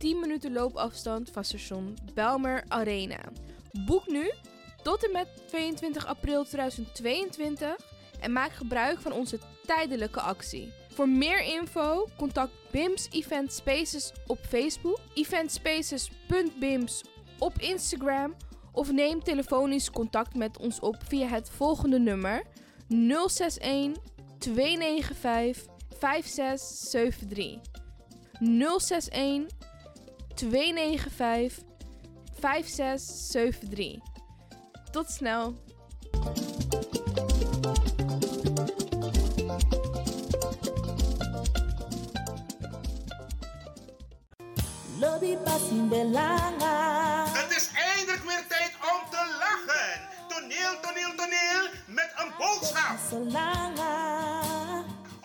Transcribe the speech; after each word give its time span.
10 0.00 0.20
minuten 0.20 0.52
loopafstand 0.52 1.30
van 1.30 1.44
station 1.44 1.96
Belmer 2.14 2.64
Arena. 2.68 3.18
Boek 3.84 4.06
nu 4.06 4.30
tot 4.82 5.04
en 5.04 5.12
met 5.12 5.28
22 5.46 6.06
april 6.06 6.44
2022 6.44 7.76
en 8.20 8.32
maak 8.32 8.52
gebruik 8.52 9.00
van 9.00 9.12
onze 9.12 9.38
tijdelijke 9.66 10.20
actie. 10.20 10.72
Voor 10.88 11.08
meer 11.08 11.42
info 11.42 12.08
contact 12.16 12.52
BIMS 12.70 13.08
Event 13.10 13.52
Spaces 13.52 14.12
op 14.26 14.38
Facebook, 14.48 14.98
eventspaces.bims 15.14 17.04
op 17.38 17.58
Instagram 17.58 18.34
of 18.72 18.92
neem 18.92 19.22
telefonisch 19.22 19.90
contact 19.90 20.34
met 20.34 20.58
ons 20.58 20.80
op 20.80 20.96
via 21.08 21.26
het 21.26 21.50
volgende 21.50 21.98
nummer 21.98 22.42
061 22.88 24.02
295 24.38 25.64
5673. 25.98 27.58
061 28.40 29.68
295 30.40 31.64
5673. 32.40 33.98
Tot 34.90 35.10
snel. 35.10 35.62
Lobby. 45.00 45.36
Het 47.32 47.50
is 47.50 47.70
eindelijk 47.74 48.22
weer 48.22 48.44
tijd 48.48 48.72
om 48.80 49.10
te 49.10 49.36
lachen. 49.38 50.00
Toneel, 50.28 50.80
toneel, 50.80 51.14
toneel 51.16 51.68
met 51.86 52.12
een 52.16 52.32
boodschap. 52.38 52.98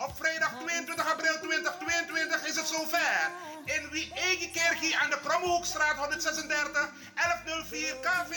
Op 0.06 0.16
vrijdag 0.16 0.52
22 0.66 1.12
april 1.12 1.38
2022 1.40 2.46
is 2.46 2.56
het 2.56 2.66
zover. 2.66 3.30
In 3.64 3.90
Wie 3.90 4.12
Kerkie 4.52 4.96
aan 4.96 5.10
de 5.10 5.18
Krommehoekstraat 5.24 5.96
136 5.96 6.90
1104 7.14 7.96
KV, 8.06 8.32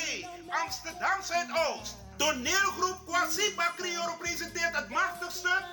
Amsterdam 0.64 1.22
Zuidoost. 1.23 1.95
Toneelgroep 2.17 3.06
Kwasipa 3.06 3.73
Crioro 3.78 4.16
presenteert 4.20 4.75
het 4.75 4.90
machtigste 4.90 5.66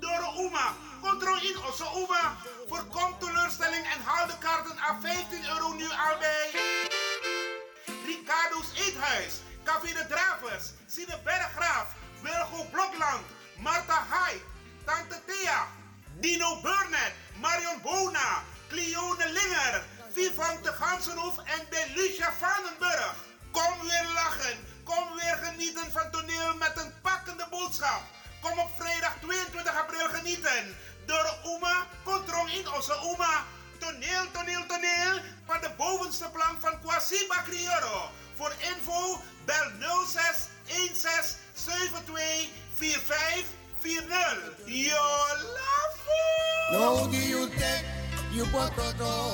Doro 0.00 0.46
Uma. 0.46 0.74
Controle 1.00 1.42
in 1.48 1.56
onze 1.68 1.86
Uma. 2.02 2.36
Voorkom 2.68 3.18
teleurstelling 3.18 3.84
en 3.94 4.00
haal 4.04 4.26
de 4.26 4.38
kaarten 4.38 4.78
aan 4.78 5.00
15 5.00 5.44
euro 5.48 5.72
nu 5.72 5.88
al 6.06 6.18
bij. 6.18 6.50
Ricardo's 8.06 8.70
Eethuis, 8.74 9.34
Café 9.64 9.92
de 9.92 10.06
Dravers, 10.08 10.64
Sine 10.86 11.18
Berggraaf, 11.24 11.88
Wilgo 12.20 12.64
Blokland, 12.70 13.24
Marta 13.56 14.06
Hai, 14.08 14.42
Tante 14.84 15.20
Thea, 15.26 15.66
Dino 16.20 16.60
Burnett, 16.62 17.14
Marion 17.40 17.80
Bona, 17.82 18.42
Cleone 18.68 19.26
Linger, 19.32 19.82
Vivante 20.12 20.72
Gansenhoef 20.72 21.38
en 21.38 21.66
Belucia 21.70 22.32
Vanenburg. 22.32 23.14
Kom 23.52 23.80
weer 23.80 24.06
lachen, 24.14 24.58
kom 24.84 25.14
weer 25.14 25.38
genieten 25.42 25.92
van 25.92 26.10
toneel 26.10 26.54
met 26.56 26.72
een 26.76 26.92
pakkende 27.02 27.46
boodschap. 27.50 28.02
Kom 28.40 28.58
op 28.58 28.70
vrijdag 28.78 29.14
22 29.20 29.76
april 29.76 30.08
genieten. 30.08 30.76
Door 31.06 31.38
Uma, 31.44 31.86
Kontrong 32.04 32.50
in 32.50 32.72
onze 32.72 32.94
Uma. 33.14 33.44
Toneel, 33.78 34.30
toneel, 34.32 34.66
toneel. 34.66 35.20
Van 35.46 35.60
de 35.60 35.70
bovenste 35.76 36.28
plank 36.30 36.60
van 36.60 36.80
Kwasiba 36.80 37.42
Crioro. 37.42 38.10
Voor 38.36 38.52
info 38.58 39.20
bel 39.44 39.70
06 40.06 40.48
16 40.64 41.36
72 41.54 42.48
45 42.74 43.61
40. 43.82 44.62
Yo 44.66 44.94
lafo! 45.56 46.20
No 46.72 47.10
you 47.10 47.48
take, 47.48 47.84
you 48.32 48.44
you 48.44 48.70
futru. 48.76 49.32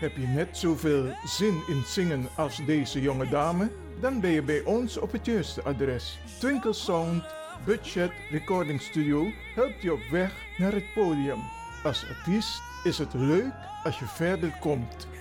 Heb 0.00 0.16
je 0.16 0.26
net 0.26 0.58
zoveel 0.58 1.14
zin 1.24 1.62
in 1.68 1.82
zingen 1.86 2.28
als 2.36 2.60
deze 2.66 3.00
jonge 3.00 3.28
dame? 3.28 3.70
Dan 4.00 4.20
ben 4.20 4.30
je 4.30 4.42
bij 4.42 4.62
ons 4.64 4.96
op 4.96 5.12
het 5.12 5.26
juiste 5.26 5.62
adres. 5.62 6.18
Twinkle 6.38 6.72
Sound 6.72 7.24
Budget 7.64 8.10
Recording 8.30 8.80
Studio 8.80 9.26
helpt 9.54 9.82
je 9.82 9.92
op 9.92 10.02
weg 10.10 10.32
naar 10.58 10.72
het 10.72 10.92
podium. 10.94 11.40
Als 11.84 12.04
artiest 12.08 12.62
is 12.84 12.98
het 12.98 13.14
leuk 13.14 13.52
als 13.84 13.98
je 13.98 14.06
verder 14.06 14.56
komt. 14.60 15.06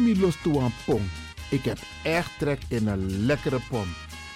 Me 0.00 0.16
los 0.16 0.36
toe 0.42 0.60
aan 0.60 0.74
pom. 0.84 1.10
Ik 1.50 1.64
heb 1.64 1.78
echt 2.02 2.30
trek 2.38 2.60
in 2.68 2.86
een 2.86 3.26
lekkere 3.26 3.60
pom. 3.68 3.86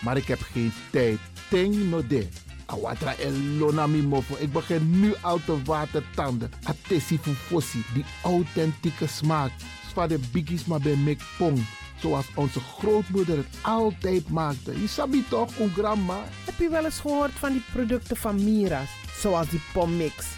Maar 0.00 0.16
ik 0.16 0.26
heb 0.26 0.40
geen 0.40 0.72
tijd. 0.90 1.18
Ting 1.48 1.90
no 1.90 2.06
de. 2.06 2.28
Awatra 2.66 3.14
elona 3.16 3.86
mi 3.86 4.02
mofo. 4.02 4.36
Ik 4.38 4.52
begin 4.52 5.00
nu 5.00 5.14
al 5.20 5.40
te 5.44 5.62
watertanden. 5.62 6.50
Atesi 6.62 7.18
fufosi. 7.18 7.84
Die 7.94 8.04
authentieke 8.22 9.06
smaak. 9.06 9.50
Zwa 9.90 10.06
de 10.06 10.20
biggies 10.32 10.64
maar 10.64 10.80
bij 10.80 10.96
mek 10.96 11.20
pong. 11.38 11.58
Zoals 12.00 12.26
onze 12.34 12.60
grootmoeder 12.60 13.36
het 13.36 13.46
altijd 13.62 14.28
maakte. 14.28 14.80
Je 14.80 14.86
sabi 14.86 15.24
toch, 15.28 15.50
grandma? 15.74 16.24
Heb 16.44 16.58
je 16.58 16.68
wel 16.68 16.84
eens 16.84 16.98
gehoord 16.98 17.32
van 17.32 17.52
die 17.52 17.62
producten 17.72 18.16
van 18.16 18.44
Mira's? 18.44 18.88
Zoals 19.20 19.48
die 19.48 19.60
pommix. 19.72 20.35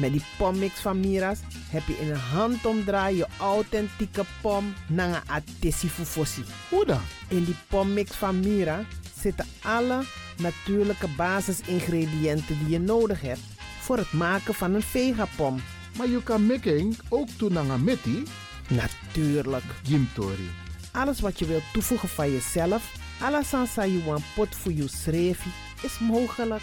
Met 0.00 0.12
die 0.12 0.24
pommix 0.38 0.80
van 0.80 1.00
Mira's 1.00 1.38
heb 1.70 1.82
je 1.86 1.98
in 2.00 2.10
een 2.10 2.16
handomdraai 2.16 3.16
je 3.16 3.26
authentieke 3.38 4.24
pom 4.40 4.74
naar 4.86 5.22
fufosi. 5.66 6.44
Hoe 6.68 6.84
dan? 6.84 7.00
In 7.28 7.44
die 7.44 7.56
pommix 7.68 8.16
van 8.16 8.40
Mira 8.40 8.84
zitten 9.20 9.46
alle 9.62 10.02
natuurlijke 10.36 11.08
basisingrediënten 11.16 12.58
die 12.58 12.68
je 12.68 12.80
nodig 12.80 13.20
hebt 13.20 13.40
voor 13.80 13.96
het 13.96 14.12
maken 14.12 14.54
van 14.54 14.74
een 14.74 14.82
vegapom. 14.82 15.60
Maar 15.96 16.08
je 16.08 16.22
kan 16.22 16.46
making 16.46 16.98
ook 17.08 17.28
doen 17.36 17.52
naar 17.52 17.68
een 17.68 17.84
metti. 17.84 18.22
Natuurlijk. 18.68 19.64
Jim 19.82 20.08
Tori. 20.14 20.50
alles 20.92 21.20
wat 21.20 21.38
je 21.38 21.46
wilt 21.46 21.72
toevoegen 21.72 22.08
van 22.08 22.30
jezelf, 22.30 22.94
alla 23.20 23.42
sansa 23.42 23.86
you 23.86 24.04
want 24.04 24.24
pot 24.34 24.56
voor 24.56 24.72
je 24.72 24.88
schreefie, 24.88 25.52
is 25.82 25.98
mogelijk. 25.98 26.62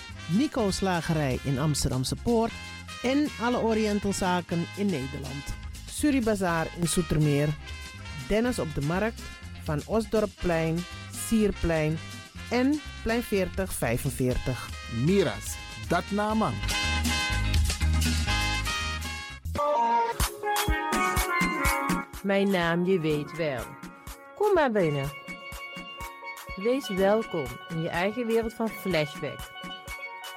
Nico 0.37 0.71
Slagerij 0.71 1.39
in 1.43 1.59
Amsterdamse 1.59 2.15
Poort 2.23 2.51
en 3.01 3.27
alle 3.41 3.57
Orientalzaken 3.57 4.65
in 4.77 4.85
Nederland. 4.85 5.55
Suribazaar 5.89 6.67
in 6.79 6.87
Soetermeer, 6.87 7.49
Dennis 8.27 8.59
op 8.59 8.73
de 8.73 8.81
Markt, 8.81 9.21
Van 9.63 9.81
Osdorpplein, 9.85 10.77
Sierplein 11.27 11.97
en 12.49 12.81
Plein 13.03 13.23
4045. 13.23 14.69
Miras, 15.05 15.55
dat 15.87 16.03
naman. 16.09 16.53
Mijn 22.23 22.49
naam 22.49 22.85
je 22.85 22.99
weet 22.99 23.37
wel. 23.37 23.63
Kom 24.35 24.53
maar 24.53 24.71
binnen. 24.71 25.11
Wees 26.55 26.89
welkom 26.89 27.45
in 27.69 27.81
je 27.81 27.89
eigen 27.89 28.27
wereld 28.27 28.53
van 28.53 28.69
Flashback. 28.69 29.50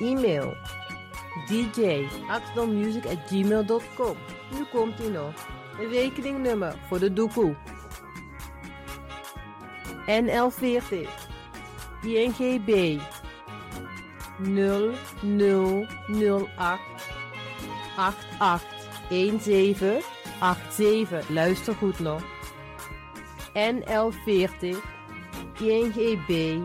E-mail 0.00 0.56
Nu 4.50 4.64
komt 4.72 4.98
ie 4.98 5.10
nog. 5.10 5.32
Rekeningnummer 5.90 6.74
voor 6.88 6.98
de 6.98 7.12
doekoe. 7.12 7.56
NL40 10.06 11.08
INGB 12.02 13.00
0008 14.42 16.80
8817 17.96 20.02
87. 20.70 21.28
Luister 21.28 21.74
goed 21.74 21.98
nog. 21.98 22.22
NL40 23.54 24.76
INGB 25.58 26.60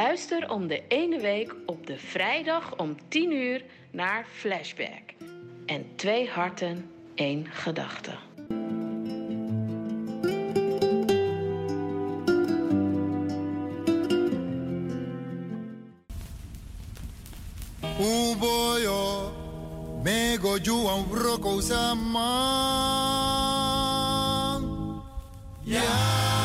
Luister 0.00 0.50
om 0.50 0.66
de 0.66 0.82
ene 0.88 1.20
week 1.20 1.54
op 1.66 1.86
de 1.86 1.98
vrijdag 1.98 2.76
om 2.76 2.96
10 3.08 3.32
uur 3.32 3.64
naar 3.90 4.26
Flashback. 4.32 5.02
En 5.66 5.86
twee 5.96 6.28
harten, 6.28 6.90
één 7.14 7.46
gedachte. 7.50 8.12
Uboyo, 18.00 19.32
mego 20.02 20.56
juan 20.56 21.04
roko 21.12 21.60
sama. 21.60 22.58
Ya, 25.62 26.39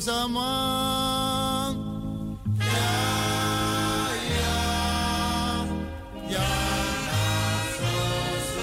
sama. 0.00 1.76
Ya, 2.58 2.64
ya, 4.36 4.56
ya 6.30 6.46
so 7.76 7.90
so. 8.52 8.62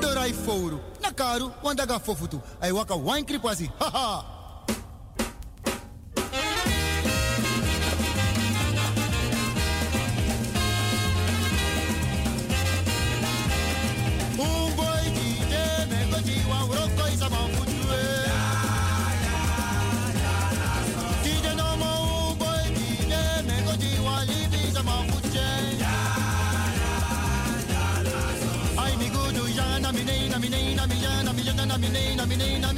Torai 0.00 0.32
fouro, 0.32 0.78
na 1.02 1.10
caro, 1.12 1.52
wanda 1.62 1.86
ga 1.86 1.98
fofutu. 1.98 2.40
Ai 2.60 2.72
waka 2.72 2.94
wine 2.96 3.24
kripasi, 3.24 3.70
ha 3.78 3.90
ha. 3.90 4.24
Na 31.80 32.26
mi 32.26 32.36
ya 32.36 32.77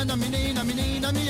ya 0.00 0.06
nami 0.06 0.28
ya 0.32 0.40
nami 0.56 0.72
ne 0.74 0.86
nami 1.04 1.22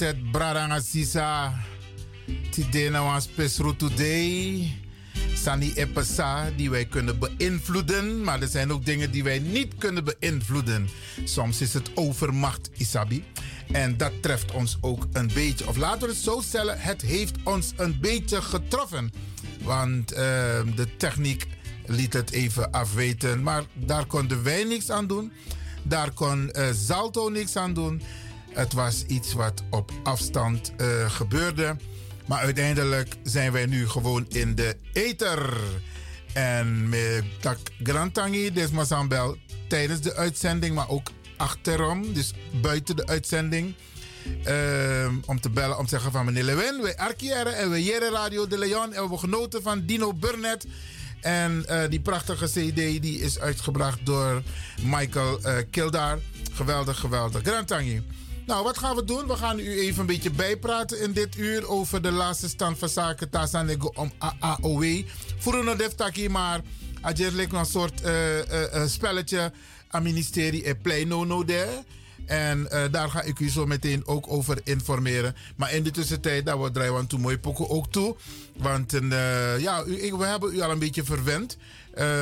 het, 0.00 0.30
Bradanga 0.30 0.80
Sisa. 0.80 1.54
Tidena 2.50 3.02
was 3.02 3.26
Pesro 3.26 3.76
Today. 3.76 4.72
Sani 5.34 5.72
Epesa, 5.74 6.50
die 6.56 6.70
wij 6.70 6.84
kunnen 6.84 7.18
beïnvloeden. 7.18 8.24
Maar 8.24 8.42
er 8.42 8.48
zijn 8.48 8.72
ook 8.72 8.84
dingen 8.84 9.10
die 9.10 9.24
wij 9.24 9.38
niet 9.38 9.74
kunnen 9.78 10.04
beïnvloeden. 10.04 10.88
Soms 11.24 11.60
is 11.60 11.74
het 11.74 11.90
overmacht, 11.94 12.70
Isabi. 12.76 13.24
En 13.72 13.96
dat 13.96 14.12
treft 14.20 14.52
ons 14.52 14.78
ook 14.80 15.06
een 15.12 15.30
beetje. 15.34 15.68
Of 15.68 15.76
laten 15.76 16.00
we 16.00 16.14
het 16.14 16.22
zo 16.22 16.40
stellen, 16.40 16.80
het 16.80 17.02
heeft 17.02 17.36
ons 17.44 17.72
een 17.76 18.00
beetje 18.00 18.42
getroffen. 18.42 19.12
Want 19.62 20.12
eh, 20.12 20.18
de 20.76 20.96
techniek 20.96 21.46
liet 21.86 22.12
het 22.12 22.30
even 22.30 22.70
afweten. 22.70 23.42
Maar 23.42 23.64
daar 23.74 24.06
konden 24.06 24.42
wij 24.42 24.64
niks 24.64 24.90
aan 24.90 25.06
doen. 25.06 25.32
Daar 25.82 26.10
kon 26.10 26.50
eh, 26.50 26.68
Zalto 26.72 27.28
niks 27.28 27.56
aan 27.56 27.74
doen. 27.74 28.02
Het 28.56 28.72
was 28.72 29.04
iets 29.06 29.32
wat 29.32 29.62
op 29.70 29.90
afstand 30.02 30.72
eh, 30.76 31.10
gebeurde. 31.10 31.76
Maar 32.26 32.38
uiteindelijk 32.38 33.16
zijn 33.22 33.52
wij 33.52 33.66
nu 33.66 33.88
gewoon 33.88 34.26
in 34.28 34.54
de 34.54 34.76
ether. 34.92 35.56
En 36.32 36.88
met 36.88 37.24
tak 37.40 37.58
Grantangi, 37.82 38.52
desma 38.52 38.84
Sambel, 38.84 39.36
tijdens 39.68 40.00
de 40.00 40.14
uitzending, 40.14 40.74
maar 40.74 40.88
ook 40.88 41.10
achterom, 41.36 42.12
dus 42.12 42.32
buiten 42.62 42.96
de 42.96 43.06
uitzending. 43.06 43.74
ehm, 44.44 45.14
om 45.26 45.40
te 45.40 45.50
bellen, 45.50 45.78
om 45.78 45.84
te 45.84 45.90
zeggen 45.90 46.12
van 46.12 46.24
meneer 46.24 46.42
Lewin, 46.42 46.80
we 46.82 46.98
arkiëren 46.98 47.56
en 47.56 47.70
we 47.70 47.84
jere 47.84 48.10
Radio 48.10 48.46
de 48.46 48.58
Leon. 48.58 48.94
En 48.94 49.10
we 49.10 49.18
genoten 49.18 49.62
van 49.62 49.86
Dino 49.86 50.12
Burnett. 50.14 50.66
En 51.20 51.64
eh, 51.66 51.90
die 51.90 52.00
prachtige 52.00 52.46
CD 52.46 53.02
die 53.02 53.20
is 53.20 53.38
uitgebracht 53.38 53.98
door 54.06 54.42
Michael 54.82 55.40
eh 55.42 55.56
Kildar. 55.70 56.18
Geweldig, 56.52 56.98
geweldig. 56.98 57.42
Grantangi. 57.42 58.02
Nou, 58.46 58.64
wat 58.64 58.78
gaan 58.78 58.96
we 58.96 59.04
doen? 59.04 59.26
We 59.26 59.36
gaan 59.36 59.58
u 59.58 59.78
even 59.80 60.00
een 60.00 60.06
beetje 60.06 60.30
bijpraten 60.30 61.00
in 61.00 61.12
dit 61.12 61.36
uur 61.36 61.68
over 61.68 62.02
de 62.02 62.10
laatste 62.10 62.48
stand 62.48 62.78
van 62.78 62.88
zaken. 62.88 63.30
Tasanego 63.30 63.92
om 63.94 64.12
AOW. 64.18 65.02
Voor 65.38 65.54
een 65.54 65.76
deftaki, 65.76 66.28
maar 66.28 66.60
lijkt 67.16 67.52
nog 67.52 67.60
een 67.60 67.66
soort 67.66 68.00
eh, 68.00 68.38
eh, 68.38 68.74
eh, 68.74 68.88
spelletje 68.88 69.52
aan 69.88 70.02
ministerie 70.02 70.64
en 70.64 70.80
pleino 70.80 71.24
no 71.24 71.44
there. 71.44 71.84
En 72.26 72.68
daar 72.90 73.08
ga 73.10 73.22
ik 73.22 73.38
u 73.38 73.48
zo 73.48 73.66
meteen 73.66 74.06
ook 74.06 74.24
over 74.28 74.60
informeren. 74.64 75.34
Maar 75.56 75.72
in 75.72 75.82
de 75.82 75.90
tussentijd, 75.90 76.46
daar 76.46 76.56
wordt 76.56 76.74
Drijwan 76.74 77.06
toe 77.06 77.18
mooi 77.18 77.38
pokken 77.38 77.70
ook 77.70 77.92
toe. 77.92 78.16
Want 78.56 78.92
ja, 79.58 79.84
we 79.84 80.24
hebben 80.24 80.54
u 80.54 80.60
al 80.60 80.70
een 80.70 80.78
beetje 80.78 81.04
verwend. 81.04 81.56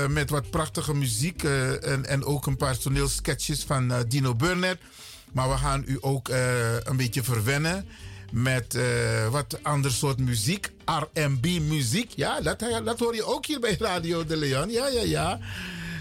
met 0.09 0.31
wat 0.31 0.51
prachtige 0.51 0.95
muziek. 0.95 1.43
en, 1.43 2.07
en 2.07 2.25
ook 2.25 2.47
een 2.47 2.57
paar 2.57 2.79
toneelsketches 2.79 3.65
van 3.65 4.05
Dino 4.09 4.35
Burnett. 4.35 4.81
Maar 5.35 5.49
we 5.49 5.57
gaan 5.57 5.85
u 5.87 5.99
ook 6.01 6.29
eh, 6.29 6.77
een 6.77 6.97
beetje 6.97 7.23
verwennen 7.23 7.87
met 8.31 8.75
eh, 8.75 9.29
wat 9.29 9.59
ander 9.63 9.93
soort 9.93 10.19
muziek. 10.19 10.71
R&B 10.85 11.45
muziek. 11.45 12.13
Ja, 12.17 12.41
dat, 12.41 12.99
hoor 12.99 13.15
je 13.15 13.25
ook 13.25 13.47
hier 13.47 13.61
bij 13.61 13.77
Radio 13.79 14.25
de 14.25 14.37
Leon. 14.37 14.71
Ja, 14.71 14.89
ja, 14.89 15.03
ja. 15.03 15.39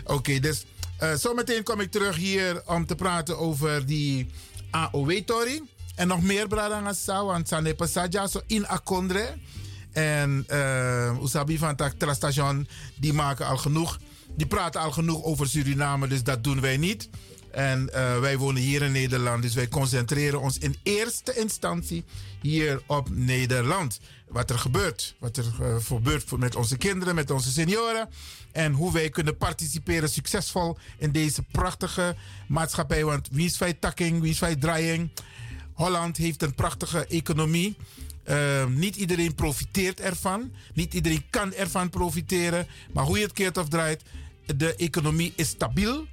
Oké, 0.06 0.40
dus 0.40 0.66
eh, 0.98 1.14
zometeen 1.14 1.64
kom 1.64 1.80
ik 1.80 1.92
terug 1.92 2.16
hier 2.16 2.62
om 2.66 2.86
te 2.86 2.96
praten 2.96 3.38
over 3.38 3.86
die 3.86 4.30
AOW-tori. 4.70 5.62
En 5.96 6.08
nog 6.08 6.22
meer 6.22 6.48
Bradangasa, 6.48 7.26
want 7.26 7.48
Sane 7.48 7.76
Pasaja 7.76 8.28
zo 8.28 8.42
in 8.48 8.68
Akondre. 8.68 9.36
En 9.92 10.46
uh, 10.52 11.18
Usabi 11.24 11.58
van 11.58 11.78
die 12.96 13.14
maken 13.14 13.48
al 13.48 13.58
genoeg. 13.58 14.00
Die 14.36 14.48
praten 14.48 14.82
al 14.82 14.92
genoeg 14.92 15.24
over 15.24 15.48
Suriname, 15.48 16.08
dus 16.08 16.24
dat 16.24 16.44
doen 16.44 16.62
wij 16.62 16.78
niet. 16.78 17.10
En 17.54 17.94
eh, 17.94 18.20
wij 18.20 18.38
wonen 18.38 18.62
hier 18.62 18.82
in 18.82 18.92
Nederland, 18.92 19.42
dus 19.42 19.54
wij 19.54 19.68
concentreren 19.68 20.42
ons 20.42 20.58
in 20.58 20.76
eerste 20.84 21.34
instantie 21.36 22.04
hier 22.42 22.82
op 22.86 23.10
Nederland. 23.10 24.00
Wat 24.28 24.50
er 24.50 24.60
gebeurt, 24.60 25.16
wat 25.20 25.38
er 25.38 25.46
eh, 25.62 25.76
gebeurt 25.76 26.38
met 26.38 26.56
onze 26.56 26.78
kinderen, 26.78 27.16
met 27.16 27.32
onze 27.32 27.52
senioren. 27.52 28.10
En 28.52 28.74
hoe 28.74 28.94
wij 28.94 29.10
kunnen 29.10 29.38
participeren 29.38 30.10
succesvol 30.10 30.78
in 30.98 31.12
deze 31.12 31.44
prachtige 31.52 32.16
maatschappij. 32.48 33.06
Want 33.06 33.28
wie 33.32 33.46
is 33.46 33.58
wij 33.58 33.74
takking, 33.74 34.22
wie 34.22 34.32
is 34.32 34.40
wij 34.40 34.56
draaiing? 34.56 35.12
Holland 35.74 36.18
heeft 36.18 36.42
een 36.42 36.56
prachtige 36.56 37.06
economie. 37.06 37.76
Uh, 38.30 38.66
niet 38.66 38.96
iedereen 38.96 39.36
profiteert 39.36 40.00
ervan. 40.00 40.52
Niet 40.74 40.94
iedereen 40.94 41.24
kan 41.30 41.54
ervan 41.54 41.90
profiteren. 41.90 42.68
Maar 42.94 43.06
hoe 43.06 43.18
je 43.18 43.24
het 43.24 43.34
keert 43.34 43.58
of 43.58 43.68
draait, 43.68 44.02
de 44.56 44.76
economie 44.76 45.34
is 45.36 45.48
stabiel. 45.48 46.08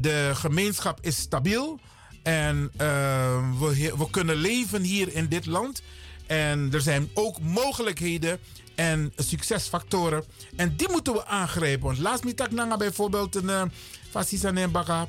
De 0.00 0.30
gemeenschap 0.34 0.98
is 1.00 1.16
stabiel. 1.16 1.80
En 2.22 2.70
uh, 2.80 3.58
we, 3.58 3.92
we 3.98 4.10
kunnen 4.10 4.36
leven 4.36 4.82
hier 4.82 5.14
in 5.14 5.26
dit 5.26 5.46
land. 5.46 5.82
En 6.26 6.68
er 6.72 6.80
zijn 6.80 7.10
ook 7.14 7.40
mogelijkheden 7.40 8.38
en 8.74 9.12
succesfactoren. 9.16 10.24
En 10.56 10.76
die 10.76 10.90
moeten 10.90 11.12
we 11.12 11.26
aangrijpen. 11.26 11.86
Want 11.86 11.98
laatst 11.98 12.24
met 12.24 12.50
Nanga 12.50 12.76
bijvoorbeeld 12.76 13.34
een 13.34 13.48
uh, 13.48 13.62
Fasisa 14.10 14.50
Nembaka. 14.50 15.08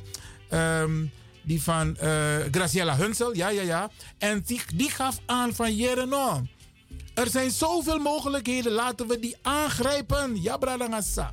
Um, 0.52 1.12
die 1.42 1.62
van 1.62 1.98
uh, 2.04 2.36
Graciela 2.52 2.96
Hunsel, 2.96 3.36
ja, 3.36 3.50
ja, 3.50 3.62
ja. 3.62 3.90
En 4.18 4.44
die, 4.46 4.62
die 4.74 4.90
gaf 4.90 5.20
aan 5.26 5.54
van 5.54 5.76
Jereno. 5.76 6.42
Er 7.14 7.30
zijn 7.30 7.52
zoveel 7.52 8.00
mogelijkheden, 8.00 8.72
laten 8.72 9.08
we 9.08 9.20
die 9.20 9.36
aangrijpen. 9.42 10.42
Ja, 10.42 10.58
Bradangasa. 10.58 11.32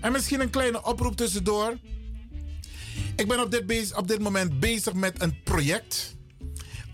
En 0.00 0.12
misschien 0.12 0.40
een 0.40 0.50
kleine 0.50 0.84
oproep 0.84 1.16
tussendoor. 1.16 1.76
Ik 3.16 3.28
ben 3.28 3.40
op 3.40 3.50
dit, 3.50 3.94
op 3.94 4.08
dit 4.08 4.20
moment 4.20 4.60
bezig 4.60 4.92
met 4.92 5.22
een 5.22 5.42
project 5.42 6.16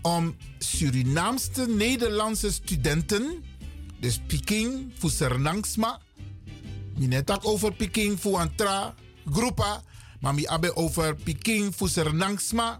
om 0.01 0.35
Surinaamse 0.57 1.65
Nederlandse 1.67 2.51
studenten, 2.51 3.43
dus 3.99 4.19
Peking, 4.27 4.91
voor 4.97 5.11
Sernangsma, 5.11 6.01
net 6.95 7.31
ook 7.31 7.47
over 7.47 7.73
Peking, 7.73 8.19
voor 8.19 8.37
Antra, 8.37 8.95
Groepa, 9.31 9.83
maar 10.19 10.33
mi 10.33 10.45
abe 10.45 10.75
over 10.75 11.15
Peking 11.15 11.75
voor 11.75 11.89
Sernangsma. 11.89 12.79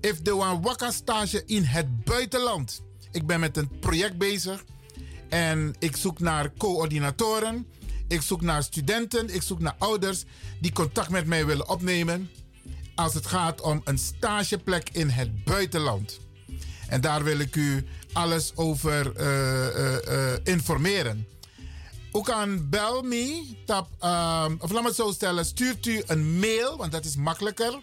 If 0.00 0.22
de 0.22 0.30
een 0.30 0.62
wakka 0.62 0.90
stage 0.90 1.42
in 1.46 1.62
het 1.62 2.04
buitenland. 2.04 2.82
Ik 3.12 3.26
ben 3.26 3.40
met 3.40 3.56
een 3.56 3.78
project 3.80 4.18
bezig 4.18 4.64
en 5.28 5.74
ik 5.78 5.96
zoek 5.96 6.18
naar 6.18 6.52
coördinatoren. 6.58 7.66
Ik 8.08 8.22
zoek 8.22 8.40
naar 8.40 8.62
studenten, 8.62 9.34
ik 9.34 9.42
zoek 9.42 9.60
naar 9.60 9.74
ouders 9.78 10.24
die 10.60 10.72
contact 10.72 11.10
met 11.10 11.26
mij 11.26 11.46
willen 11.46 11.68
opnemen 11.68 12.30
als 12.96 13.14
het 13.14 13.26
gaat 13.26 13.60
om 13.60 13.80
een 13.84 13.98
stageplek 13.98 14.88
in 14.92 15.08
het 15.08 15.44
buitenland. 15.44 16.20
En 16.88 17.00
daar 17.00 17.24
wil 17.24 17.38
ik 17.38 17.56
u 17.56 17.84
alles 18.12 18.52
over 18.54 19.12
uh, 19.16 19.26
uh, 19.76 19.92
uh, 20.08 20.32
informeren. 20.44 21.26
U 22.12 22.20
kan 22.20 22.68
bel 22.68 23.02
me, 23.02 23.54
tap, 23.64 23.88
um, 23.90 24.56
of 24.60 24.70
laat 24.70 24.82
me 24.82 24.88
het 24.88 24.96
zo 24.96 25.12
stellen, 25.12 25.44
stuurt 25.44 25.86
u 25.86 26.02
een 26.06 26.38
mail, 26.38 26.76
want 26.76 26.92
dat 26.92 27.04
is 27.04 27.16
makkelijker. 27.16 27.80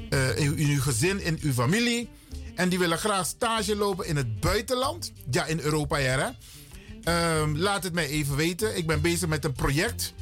eh, 0.09 0.37
in, 0.37 0.57
in 0.57 0.69
uw 0.69 0.81
gezin, 0.81 1.21
in 1.21 1.39
uw 1.41 1.53
familie. 1.53 2.09
En 2.55 2.69
die 2.69 2.79
willen 2.79 2.97
graag 2.97 3.25
stage 3.25 3.75
lopen 3.75 4.05
in 4.05 4.15
het 4.15 4.39
buitenland. 4.39 5.11
Ja, 5.31 5.45
in 5.45 5.59
Europa, 5.59 5.97
ja. 5.97 6.19
Hè? 6.19 6.29
Ehm, 7.07 7.55
laat 7.55 7.83
het 7.83 7.93
mij 7.93 8.07
even 8.07 8.35
weten. 8.35 8.77
Ik 8.77 8.87
ben 8.87 9.01
bezig 9.01 9.27
met 9.27 9.45
een 9.45 9.51
project. 9.51 10.13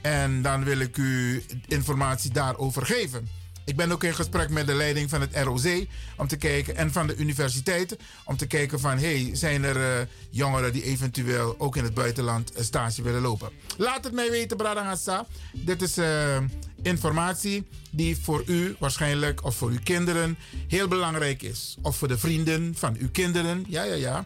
En 0.00 0.42
dan 0.42 0.64
wil 0.64 0.78
ik 0.78 0.96
u 0.96 1.42
informatie 1.66 2.30
daarover 2.30 2.86
geven. 2.86 3.28
Ik 3.64 3.76
ben 3.76 3.92
ook 3.92 4.04
in 4.04 4.14
gesprek 4.14 4.50
met 4.50 4.66
de 4.66 4.74
leiding 4.74 5.10
van 5.10 5.20
het 5.20 5.36
ROC 5.36 5.86
om 6.16 6.28
te 6.28 6.36
kijken, 6.36 6.76
en 6.76 6.92
van 6.92 7.06
de 7.06 7.16
universiteiten 7.16 7.98
om 8.24 8.36
te 8.36 8.46
kijken 8.46 8.80
van 8.80 8.98
hey, 8.98 9.30
zijn 9.32 9.64
er 9.64 9.76
eh, 9.76 10.06
jongeren 10.30 10.72
die 10.72 10.82
eventueel 10.82 11.54
ook 11.58 11.76
in 11.76 11.84
het 11.84 11.94
buitenland 11.94 12.56
een 12.56 12.64
stage 12.64 13.02
willen 13.02 13.20
lopen. 13.20 13.50
Laat 13.76 14.04
het 14.04 14.12
mij 14.12 14.30
weten, 14.30 14.56
Bradangasa. 14.56 15.26
Dit 15.52 15.82
is 15.82 15.96
eh, 15.96 16.38
informatie 16.82 17.66
die 17.90 18.16
voor 18.16 18.42
u 18.46 18.76
waarschijnlijk 18.78 19.44
of 19.44 19.56
voor 19.56 19.70
uw 19.70 19.82
kinderen 19.82 20.38
heel 20.68 20.88
belangrijk 20.88 21.42
is. 21.42 21.76
Of 21.82 21.96
voor 21.96 22.08
de 22.08 22.18
vrienden 22.18 22.74
van 22.74 22.96
uw 22.98 23.10
kinderen. 23.10 23.64
Ja, 23.68 23.82
ja, 23.82 23.94
ja. 23.94 24.24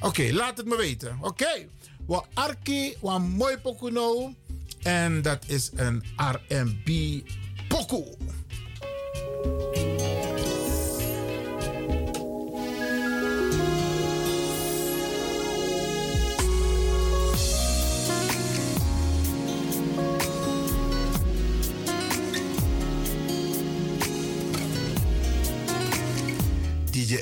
Oké, 0.00 0.32
laat 0.32 0.56
het 0.56 0.66
me 0.66 0.76
weten. 0.76 1.18
Oké. 1.20 1.66
Wa 2.06 2.24
arki, 2.34 2.94
wa 3.00 3.18
mooi 3.18 3.56
pokuno. 3.56 4.34
En 4.82 5.22
dat 5.22 5.44
is 5.46 5.70
een 5.74 6.02
R&B 6.16 6.90
pokoe. 7.68 8.16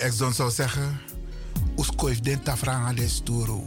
Exxon 0.01 0.33
zou 0.33 0.51
zeggen... 0.51 1.01
Uskoif 1.77 2.21
den 2.21 2.43
tafranga 2.43 2.93
de 2.93 3.09
sturo. 3.09 3.65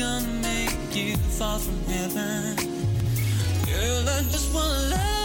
Gonna 0.00 0.26
make 0.42 0.96
you 0.96 1.14
fall 1.38 1.58
from 1.58 1.78
heaven. 1.84 2.56
Girl, 3.66 4.08
I 4.08 4.22
just 4.30 4.54
wanna 4.54 4.88
love 4.88 5.19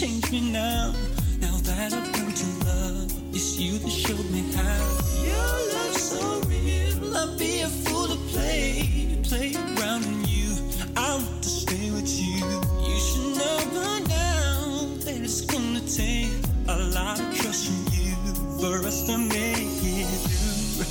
you 0.00 0.30
me 0.30 0.52
now. 0.52 0.92
Now 1.40 1.56
that 1.64 1.92
I've 1.92 2.16
learned 2.16 2.36
to 2.36 2.46
love, 2.66 3.34
it's 3.34 3.58
you 3.58 3.78
that 3.78 3.90
showed 3.90 4.30
me 4.30 4.42
how. 4.54 4.84
Your 5.26 5.74
love's 5.74 6.02
so 6.02 6.40
real, 6.46 7.16
I'd 7.16 7.36
be 7.36 7.62
a 7.62 7.66
fool 7.66 8.06
to 8.06 8.16
play, 8.30 9.18
play 9.24 9.54
around 9.54 10.04
in 10.04 10.24
you. 10.24 10.54
I 10.96 11.14
want 11.14 11.42
to 11.42 11.48
stay 11.48 11.90
with 11.90 12.08
you. 12.16 12.46
You 12.86 12.98
should 13.06 13.38
know 13.38 13.58
by 13.74 13.98
now 14.06 14.86
that 15.04 15.18
it's 15.20 15.40
gonna 15.40 15.80
take 15.80 16.30
a 16.68 16.78
lot 16.94 17.18
of 17.18 17.34
trust 17.34 17.66
from 17.66 17.82
you 17.98 18.14
for 18.60 18.86
us 18.86 19.04
to 19.06 19.18
make 19.18 19.82
it 19.82 20.06
through. 20.28 20.86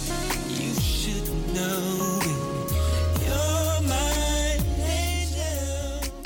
You 0.54 0.74
should 0.82 1.28
know, 1.56 2.20
you're. 3.26 3.58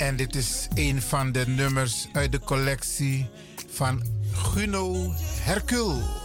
En 0.02 0.16
dit 0.16 0.36
is 0.36 0.61
een 0.74 1.02
van 1.02 1.32
de 1.32 1.44
nummers 1.48 2.08
uit 2.12 2.32
de 2.32 2.40
collectie 2.40 3.30
van 3.70 4.04
Guno 4.32 5.14
Hercule. 5.44 6.21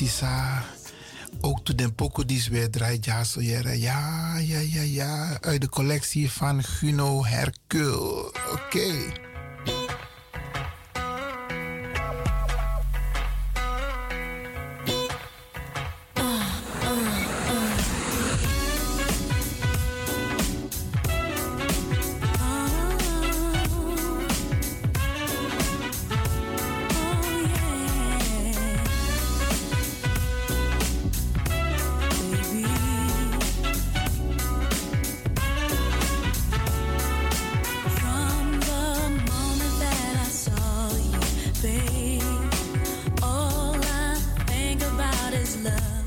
Sisa. 0.00 0.64
Ook 1.40 1.64
to 1.64 1.74
den 1.74 1.94
poko 1.94 2.24
die 2.24 2.40
weer 2.50 2.70
draait 2.70 3.04
ja 3.04 3.24
zo. 3.24 3.40
Ja, 3.40 3.60
ja, 3.74 4.38
ja, 4.38 4.82
ja. 4.82 5.38
Uit 5.40 5.60
de 5.60 5.68
collectie 5.68 6.30
van 6.30 6.62
Guno 6.64 7.24
Hercule. 7.24 8.32
Oké. 8.52 9.12
love. 45.62 45.99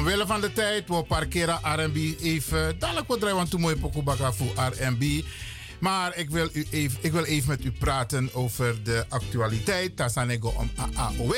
Omwille 0.00 0.26
van 0.26 0.40
de 0.40 0.52
tijd, 0.52 0.88
we 0.88 1.02
parkeren 1.02 1.58
R&B 1.62 1.96
even. 2.20 2.78
Dadelijk 2.78 3.06
wat 3.08 3.18
draaien, 3.18 3.36
want 3.36 3.50
toen 3.50 3.60
mooi 3.60 3.76
pokobaka 3.76 4.32
voor 4.32 4.52
R&B. 4.54 5.24
Maar 5.80 6.16
ik 6.16 6.30
wil, 6.30 6.48
u 6.52 6.66
even, 6.70 6.98
ik 7.02 7.12
wil 7.12 7.24
even 7.24 7.48
met 7.48 7.64
u 7.64 7.72
praten 7.72 8.34
over 8.34 8.84
de 8.84 9.04
actualiteit. 9.08 9.96
Tasanego 9.96 10.48
om 10.56 10.70
AAOW. 10.94 11.34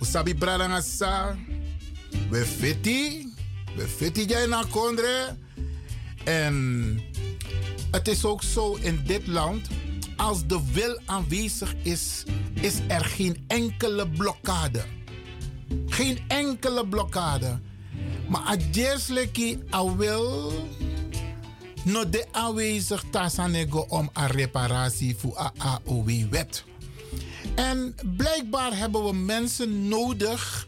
Usabi 0.00 0.34
Bradangasa. 0.34 1.36
We 2.30 2.46
fiti. 2.46 3.32
We 3.76 3.88
fiti 3.88 4.24
jij 4.24 4.46
na 4.46 4.64
kondre. 4.70 5.36
En 6.24 7.00
het 7.90 8.08
is 8.08 8.24
ook 8.24 8.42
zo 8.42 8.74
in 8.80 9.02
dit 9.06 9.26
land. 9.26 9.68
Als 10.16 10.46
de 10.46 10.60
wil 10.72 11.00
aanwezig 11.06 11.74
is, 11.82 12.22
is 12.54 12.74
er 12.88 13.04
geen 13.04 13.44
enkele 13.46 14.08
blokkade. 14.08 14.84
Geen 15.86 16.18
enkele 16.28 16.86
blokkade. 16.88 17.60
Maar 18.32 18.40
adjesleki 18.40 19.58
a 19.74 19.96
wil 19.96 20.52
no 21.84 22.08
de 22.08 22.26
aanwezig 22.30 23.04
tasanego 23.10 23.86
om 23.88 24.10
een 24.12 24.26
reparatie 24.26 25.16
voor 25.16 25.38
a 25.38 25.52
AOW-wet. 25.56 26.64
En 27.54 27.94
blijkbaar 28.16 28.76
hebben 28.76 29.04
we 29.04 29.14
mensen 29.14 29.88
nodig 29.88 30.66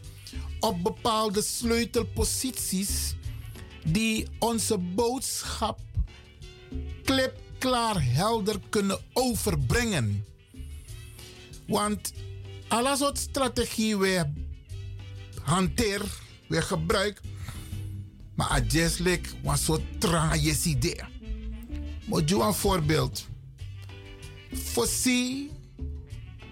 op 0.59 0.83
bepaalde 0.83 1.41
sleutelposities 1.41 3.15
die 3.83 4.27
onze 4.39 4.77
boodschap 4.77 5.79
klipklaar 7.03 8.03
helder 8.03 8.59
kunnen 8.69 8.99
overbrengen. 9.13 10.25
Want 11.67 12.13
alle 12.67 12.95
soort 12.95 13.17
strategie 13.17 13.97
we 13.97 14.25
hanteer, 15.41 16.01
we 16.47 16.61
gebruik, 16.61 17.21
maar 18.35 18.47
adjeslik 18.47 19.33
was 19.43 19.65
zo 19.65 19.79
traag 19.99 20.65
idee. 20.65 21.01
Moet 22.05 22.29
je 22.29 22.35
een 22.35 22.53
voorbeeld? 22.53 23.27
Fossi, 24.53 25.51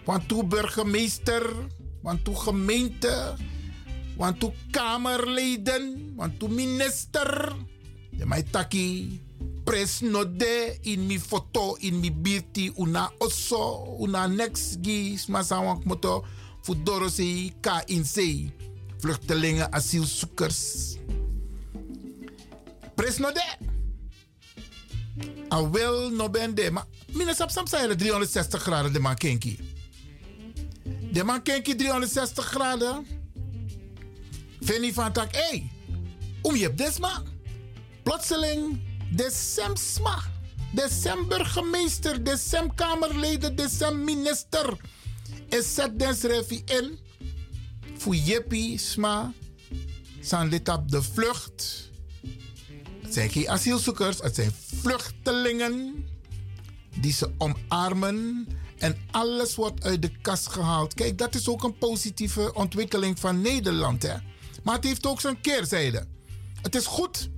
want 0.06 0.28
toe 0.28 0.46
burgemeester, 0.46 1.54
want 2.02 2.24
toe 2.24 2.36
gemeente, 2.36 3.36
want 4.18 4.40
toe 4.40 4.54
kamerleden, 4.72 6.14
want 6.16 6.40
toe 6.40 6.50
minister. 6.50 7.56
De 8.10 8.26
mij 8.26 8.44
taki 8.44 9.22
pres 9.64 10.00
no 10.02 10.24
de 10.24 10.78
in 10.82 11.06
mi 11.08 11.20
foto 11.20 11.76
in 11.80 12.00
mi 12.00 12.12
birti 12.12 12.72
una 12.76 13.12
osso 13.18 13.96
una 14.00 14.28
next 14.28 14.78
gi 14.82 15.18
smasawak 15.18 15.84
moto 15.88 16.26
fudoro 16.62 17.10
se 17.10 17.52
ka 17.62 17.82
in 17.86 18.06
se 18.06 18.52
vluchtelingen 19.00 19.72
asielzoekers 19.72 20.98
pres 22.96 23.18
no 23.18 23.32
de. 23.32 23.58
A 25.54 25.70
wel 25.70 26.10
no 26.10 26.30
ben 26.30 26.56
de 26.56 26.72
maar 26.72 26.86
mine 27.12 27.34
sap 27.36 27.50
sam 27.50 27.68
sayre 27.68 27.96
360 27.96 28.62
graden 28.62 28.94
de 28.94 29.00
man 29.00 29.16
kenki. 29.16 29.60
De 31.12 31.24
man 31.24 31.42
kenki 31.42 31.76
360 31.76 32.46
graden 32.46 33.06
Vinnie 34.60 34.94
van 34.94 35.14
tak 35.14 35.36
hey 35.36 35.72
om 36.42 36.56
je 36.56 36.64
hebt 36.64 36.78
desma 36.78 37.22
plotseling 38.04 38.82
de 39.12 39.30
sma. 39.74 40.32
De 40.74 40.88
sem 40.90 41.28
burgemeester 41.28 42.24
de 42.24 42.38
sem 42.38 42.76
kamerleden 42.76 43.56
de 43.56 43.70
sem 43.70 44.04
minister. 44.04 44.78
Is 45.50 45.74
zet 45.74 46.00
den 46.00 46.16
refi 46.22 46.62
in 46.66 47.00
voor 47.98 48.16
jeppie 48.16 48.78
sma. 48.78 49.34
Zijn 50.22 50.48
lid 50.50 50.70
op 50.70 50.92
de 50.92 51.02
vlucht 51.02 51.92
het 53.14 53.22
zijn 53.22 53.44
geen 53.44 53.50
asielzoekers 53.50 54.20
het 54.20 54.36
zijn 54.36 54.52
vluchtelingen 54.82 56.06
die 56.96 57.12
ze 57.12 57.32
omarmen 57.38 58.48
en 58.78 58.98
alles 59.12 59.56
wordt 59.56 59.84
uit 59.84 60.02
de 60.02 60.12
kast 60.22 60.48
gehaald. 60.48 60.94
Kijk, 60.94 61.18
dat 61.18 61.36
is 61.36 61.48
ook 61.48 61.64
een 61.64 61.78
positieve 61.78 62.54
ontwikkeling 62.54 63.20
van 63.20 63.42
Nederland. 63.42 64.04
Hè? 64.04 64.16
Maar 64.64 64.76
het 64.76 64.84
heeft 64.84 65.06
ook 65.06 65.22
zijn 65.22 65.42
keerzijde. 65.42 66.08
Het 66.62 66.76
is 66.76 66.86
goed 66.86 67.30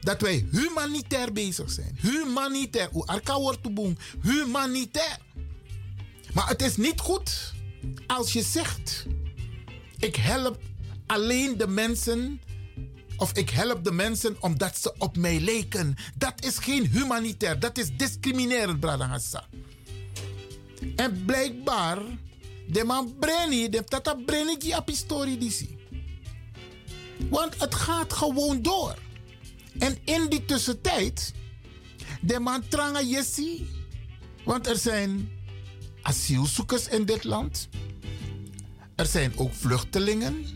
dat 0.00 0.20
wij 0.20 0.46
humanitair 0.50 1.32
bezig 1.32 1.70
zijn. 1.70 1.98
Humanitair. 2.00 2.88
Arka 3.04 3.38
wordt. 3.38 3.60
Humanitair. 4.22 5.18
Maar 6.32 6.48
het 6.48 6.62
is 6.62 6.76
niet 6.76 7.00
goed 7.00 7.52
als 8.06 8.32
je 8.32 8.42
zegt: 8.42 9.06
ik 9.98 10.16
help 10.16 10.60
alleen 11.06 11.58
de 11.58 11.66
mensen. 11.66 12.40
Of 13.22 13.32
ik 13.32 13.50
help 13.50 13.84
de 13.84 13.92
mensen 13.92 14.36
omdat 14.40 14.78
ze 14.78 14.94
op 14.98 15.16
mij 15.16 15.40
lijken. 15.40 15.96
Dat 16.14 16.44
is 16.44 16.58
geen 16.58 16.86
humanitair. 16.86 17.60
Dat 17.60 17.78
is 17.78 17.96
discriminerend, 17.96 18.80
Bradangassa. 18.80 19.44
En 20.96 21.24
blijkbaar, 21.24 21.98
de 22.68 22.84
man 22.84 23.14
Brenny, 23.18 23.68
de 23.68 23.84
tata 23.84 24.14
Brenny 24.14 24.56
die 24.56 24.76
op 24.76 24.86
historie 24.86 25.50
zie. 25.50 25.78
Want 27.30 27.60
het 27.60 27.74
gaat 27.74 28.12
gewoon 28.12 28.62
door. 28.62 28.94
En 29.78 29.98
in 30.04 30.26
die 30.28 30.44
tussentijd, 30.44 31.32
de 32.20 32.38
man 32.38 32.68
tranga 32.68 33.02
jessi. 33.02 33.68
Want 34.44 34.66
er 34.66 34.76
zijn 34.76 35.30
asielzoekers 36.02 36.88
in 36.88 37.04
dit 37.04 37.24
land. 37.24 37.68
Er 38.96 39.06
zijn 39.06 39.32
ook 39.36 39.54
vluchtelingen. 39.54 40.46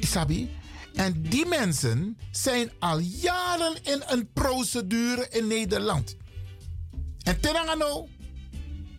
Isabi. 0.00 0.62
En 0.94 1.22
die 1.22 1.46
mensen 1.46 2.18
zijn 2.30 2.72
al 2.78 2.98
jaren 2.98 3.82
in 3.82 4.02
een 4.06 4.32
procedure 4.32 5.28
in 5.30 5.46
Nederland. 5.46 6.16
En 7.22 7.40
terangano, 7.40 8.08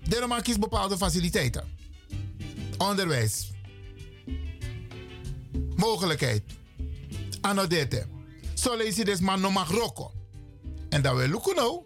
de 0.07 0.25
man 0.27 0.41
kiest 0.41 0.59
bepaalde 0.59 0.97
faciliteiten. 0.97 1.77
Onderwijs. 2.77 3.51
Mogelijkheid. 5.75 6.43
Anodete. 7.41 8.05
Lees 8.77 8.95
dus 8.95 9.19
man 9.19 9.41
no 9.41 9.51
mag. 9.51 9.71
En 10.89 11.01
dat 11.01 11.27
lukken 11.27 11.55
nou. 11.55 11.81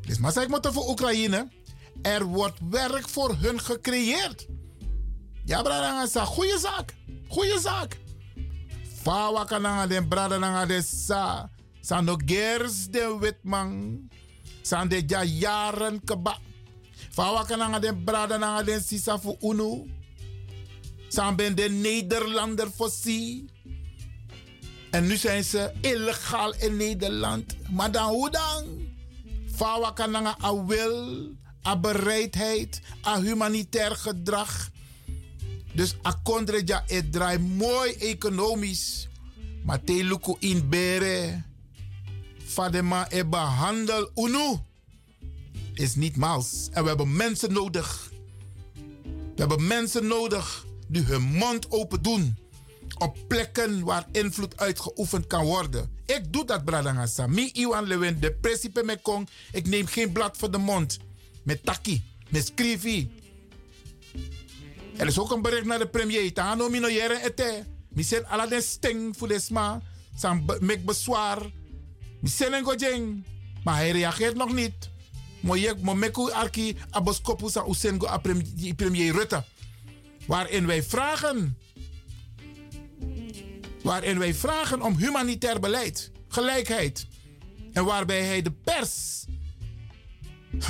Dus 0.00 0.18
maar 0.18 0.32
zeg 0.32 0.48
maar 0.48 0.72
voor 0.72 0.88
Oekraïne. 0.88 1.48
Er 2.02 2.24
wordt 2.24 2.58
werk 2.70 3.08
voor 3.08 3.36
hun 3.36 3.60
gecreëerd. 3.60 4.46
Ja, 5.44 5.64
een 5.64 6.26
goede 6.26 6.58
zaak. 6.58 6.94
Goede 7.28 7.58
zaak. 7.60 7.98
Fawa 9.08 9.46
kananga 9.48 9.88
den 9.88 10.04
brada 10.04 10.38
nanga 10.38 10.66
de 10.66 10.82
sa. 10.82 11.48
San 11.80 12.04
no 12.04 12.16
gers 12.16 12.88
den 12.92 13.18
witman. 13.20 13.70
San 14.62 14.88
de 14.88 15.00
ja 15.00 15.22
jaren 15.24 15.96
keba. 16.04 16.36
Fawa 17.16 17.42
kananga 17.48 17.80
den 17.80 18.04
brada 18.04 18.36
nanga 18.38 18.80
sisa 18.80 19.16
fu 19.18 19.32
unu. 19.40 19.88
San 21.08 21.36
ben 21.36 21.54
de 21.54 21.68
Nederlander 21.70 22.68
sie. 22.90 23.48
En 24.90 25.06
nu 25.06 25.16
zijn 25.16 25.44
ze 25.44 25.72
illegaal 25.80 26.54
in 26.54 26.76
Nederland. 26.76 27.56
Maar 27.70 27.90
dan 27.92 28.08
hoe 28.08 28.30
dan? 28.30 28.64
Fawa 29.56 29.92
kananga 29.92 30.36
a 30.44 30.64
wil, 30.66 31.32
a 31.66 31.76
bereidheid, 31.80 32.80
a 33.06 33.20
humanitair 33.20 33.96
gedrag. 33.96 34.70
Dus 35.72 35.96
a 36.06 36.20
kondreja 36.22 36.84
het 36.86 37.40
mooi 37.40 37.92
economisch. 37.92 39.08
Maar 39.64 39.84
te 39.84 40.04
luku 40.04 40.34
in 40.38 40.68
bere. 40.68 41.42
Fadema 42.44 43.06
e 43.10 43.24
behandel 43.24 44.10
unu. 44.14 44.56
Is 45.74 45.94
niet 45.94 46.16
maals. 46.16 46.68
En 46.72 46.82
we 46.82 46.88
hebben 46.88 47.16
mensen 47.16 47.52
nodig. 47.52 48.10
We 49.04 49.44
hebben 49.44 49.66
mensen 49.66 50.06
nodig 50.06 50.66
die 50.88 51.02
hun 51.02 51.22
mond 51.22 51.70
open 51.70 52.02
doen. 52.02 52.36
Op 52.98 53.16
plekken 53.28 53.84
waar 53.84 54.06
invloed 54.12 54.56
uitgeoefend 54.56 55.26
kan 55.26 55.44
worden. 55.44 55.90
Ik 56.06 56.32
doe 56.32 56.44
dat, 56.44 56.64
Bradangasa. 56.64 57.26
Mi 57.26 57.50
Iwan 57.52 57.86
Lewin, 57.86 58.20
de 58.20 58.32
principe 58.32 58.82
me. 58.82 59.24
Ik 59.52 59.66
neem 59.66 59.86
geen 59.86 60.12
blad 60.12 60.36
voor 60.36 60.50
de 60.50 60.58
mond. 60.58 60.98
Met 61.42 61.64
taki, 61.64 62.02
met 62.28 62.46
skrivi. 62.46 63.10
Er 64.98 65.06
is 65.06 65.18
ook 65.18 65.30
een 65.30 65.42
bericht 65.42 65.64
naar 65.64 65.78
de 65.78 65.88
premier. 65.88 66.32
Tano 66.32 66.68
mino 66.68 66.88
jere 66.90 67.20
ete. 67.24 67.64
Mi 67.88 68.02
sen 68.02 68.26
ala 68.28 68.46
den 68.46 68.62
sting 68.62 69.16
voor 69.16 69.28
de 69.28 69.40
sma. 69.40 69.80
San 70.16 70.44
mek 70.60 70.84
bezwaar. 70.84 71.38
Mi 72.20 72.28
sen 72.28 72.52
en 72.52 72.64
gojeng. 72.64 73.24
Maar 73.64 73.76
hij 73.76 73.90
reageert 73.90 74.36
nog 74.36 74.52
niet. 74.52 74.90
Mo 75.40 75.56
yek 75.56 75.80
mo 75.80 75.94
meku 75.94 76.30
arki 76.30 76.76
aboskopu 76.90 77.48
sa 77.50 77.64
usengo 77.68 78.06
a 78.06 78.18
prem- 78.18 78.74
premier 78.76 79.12
Rutte. 79.12 79.44
Waarin 80.26 80.66
wij 80.66 80.82
vragen. 80.82 81.58
Waarin 83.82 84.18
wij 84.18 84.34
vragen 84.34 84.82
om 84.82 84.96
humanitair 84.96 85.60
beleid, 85.60 86.10
gelijkheid. 86.28 87.06
En 87.72 87.84
waarbij 87.84 88.22
hij 88.24 88.42
de 88.42 88.52
pers. 88.52 89.24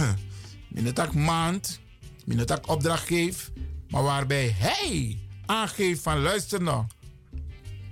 Minetak 0.75 1.14
maand, 1.14 1.81
minetak 2.25 2.69
opdracht 2.69 3.07
geeft. 3.07 3.51
Maar 3.90 4.03
waarbij 4.03 4.55
hij 4.59 5.18
aangeeft 5.46 6.03
van 6.03 6.20
luister 6.20 6.62
nou. 6.62 6.87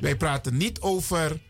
Wij 0.00 0.16
praten 0.16 0.56
niet 0.56 0.80
over 0.80 1.40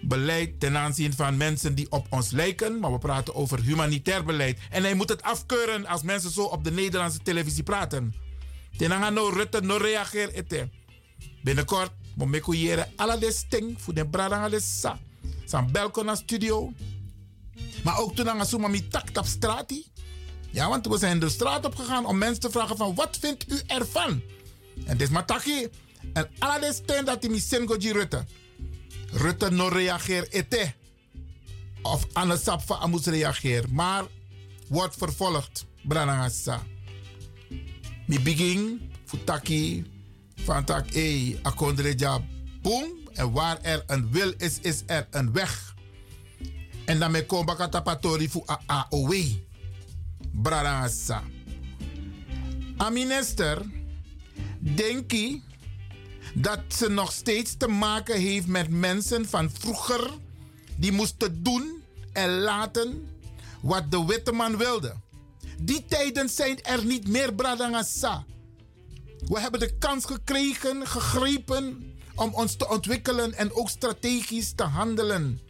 beleid 0.00 0.60
ten 0.60 0.76
aanzien 0.76 1.12
van 1.12 1.36
mensen 1.36 1.74
die 1.74 1.90
op 1.90 2.06
ons 2.10 2.30
lijken, 2.30 2.78
maar 2.78 2.92
we 2.92 2.98
praten 2.98 3.34
over 3.34 3.62
humanitair 3.62 4.24
beleid. 4.24 4.58
En 4.70 4.82
hij 4.82 4.94
moet 4.94 5.08
het 5.08 5.22
afkeuren 5.22 5.86
als 5.86 6.02
mensen 6.02 6.30
zo 6.30 6.42
op 6.42 6.64
de 6.64 6.72
Nederlandse 6.72 7.22
televisie 7.22 7.62
praten. 7.62 8.14
Tenanga 8.76 9.10
no 9.10 9.28
Rutte 9.28 9.60
no 9.60 9.76
reageer 9.76 10.32
ete. 10.34 10.68
Binnenkort 11.42 11.90
mo 12.16 12.26
meko 12.26 12.52
yere 12.52 12.88
ala 12.96 13.16
de 13.16 13.32
sting 13.32 13.80
voor 13.80 13.94
de 13.94 14.08
brada 14.08 14.48
de 14.48 14.60
sa. 14.60 14.98
Studio. 16.14 16.72
Maar 17.84 17.98
ook 17.98 18.14
toen 18.14 18.30
aan 18.30 18.46
suma 18.46 18.68
mi 18.68 18.88
tak 18.88 19.08
tap 19.10 19.26
strati. 19.26 19.91
Ja, 20.52 20.68
want 20.68 20.86
we 20.86 20.98
zijn 20.98 21.18
de 21.18 21.28
straat 21.28 21.64
op 21.64 21.74
gegaan 21.74 22.06
om 22.06 22.18
mensen 22.18 22.40
te 22.40 22.50
vragen 22.50 22.76
van 22.76 22.94
wat 22.94 23.18
vindt 23.20 23.52
u 23.52 23.60
ervan? 23.66 24.22
En 24.84 24.96
dit 24.96 25.00
is 25.00 25.08
mataki. 25.08 25.68
En 26.12 26.28
ala 26.38 26.58
de 26.58 26.72
sting 26.72 27.06
dat 27.06 27.20
die 27.20 27.30
mi 27.30 27.40
sengo 27.40 27.76
ji 27.76 27.92
Rutte. 27.92 28.24
Rutte 29.10 29.50
no 29.50 29.68
reageer 29.68 30.28
ete. 30.28 30.72
Of 31.82 32.06
Anne 32.12 32.36
Sapfa 32.36 32.74
amus 32.74 33.04
reageer. 33.04 33.64
Maar 33.70 34.04
wordt 34.68 34.96
vervolgd. 34.96 35.66
Branagasa. 35.82 36.62
Mi 38.06 38.20
begin 38.20 38.90
futaki 39.04 39.84
van 40.44 40.64
tak 40.64 40.94
e 40.94 41.38
akondreja 41.42 42.20
boom. 42.62 43.00
En 43.12 43.32
waar 43.32 43.60
er 43.62 43.82
een 43.86 44.10
wil 44.10 44.32
is, 44.36 44.58
is 44.60 44.82
er 44.86 45.06
een 45.10 45.32
weg. 45.32 45.74
En 46.84 46.98
dan 46.98 47.10
me 47.10 47.26
kom 47.26 47.46
bakatapatori 47.46 48.28
fu 48.28 48.42
a. 48.70 48.86
Branagasa. 50.32 51.22
A 52.80 52.90
minister, 52.90 53.62
denk 54.58 55.12
je 55.12 55.40
dat 56.34 56.60
ze 56.68 56.88
nog 56.88 57.12
steeds 57.12 57.56
te 57.56 57.68
maken 57.68 58.20
heeft 58.20 58.46
met 58.46 58.68
mensen 58.70 59.28
van 59.28 59.50
vroeger 59.50 60.10
die 60.76 60.92
moesten 60.92 61.42
doen 61.42 61.82
en 62.12 62.38
laten 62.38 63.08
wat 63.60 63.90
de 63.90 64.04
witte 64.04 64.32
man 64.32 64.56
wilde. 64.56 64.94
Die 65.60 65.84
tijden 65.84 66.28
zijn 66.28 66.62
er 66.62 66.84
niet 66.84 67.08
meer, 67.08 67.34
Bradangasa. 67.34 68.24
We 69.18 69.40
hebben 69.40 69.60
de 69.60 69.78
kans 69.78 70.04
gekregen, 70.04 70.86
gegrepen 70.86 71.94
om 72.14 72.34
ons 72.34 72.56
te 72.56 72.68
ontwikkelen 72.68 73.34
en 73.34 73.52
ook 73.52 73.68
strategisch 73.68 74.52
te 74.54 74.62
handelen. 74.62 75.40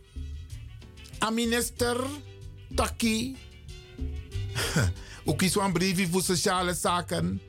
A 1.22 1.30
minister 1.30 1.96
Taki, 2.74 3.36
ook 5.24 5.42
is 5.42 5.54
een 5.54 5.72
briefje 5.72 6.08
voor 6.08 6.22
sociale 6.22 6.74
zaken. 6.74 7.40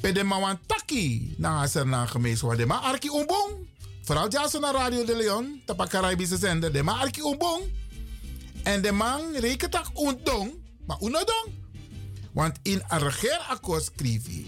Pede 0.00 0.24
mawan 0.24 0.58
taki 0.66 1.34
na 1.36 1.60
aser 1.60 1.86
na 1.86 2.06
gemeenschap. 2.06 2.56
De 2.56 2.66
ma 2.66 2.80
arki 2.80 3.08
umbong. 3.08 3.68
Vooral 4.02 4.30
jaso 4.30 4.58
na 4.58 4.72
Radio 4.72 5.04
de 5.04 5.16
Leon, 5.16 5.62
tapa 5.64 5.86
Caribische 5.86 6.36
zender. 6.36 6.72
De 6.72 6.82
ma 6.82 6.92
arki 6.92 7.20
umbong. 7.20 7.62
En 8.62 8.82
de 8.82 8.92
man 8.92 9.20
rekent 9.34 9.70
tak 9.72 9.86
undong, 9.94 10.52
maar 10.86 10.96
unodong. 11.00 11.48
Want 12.32 12.58
in 12.62 12.82
een 12.88 12.98
regeerakkoord 12.98 13.90
schreef 13.96 14.26
hij 14.26 14.46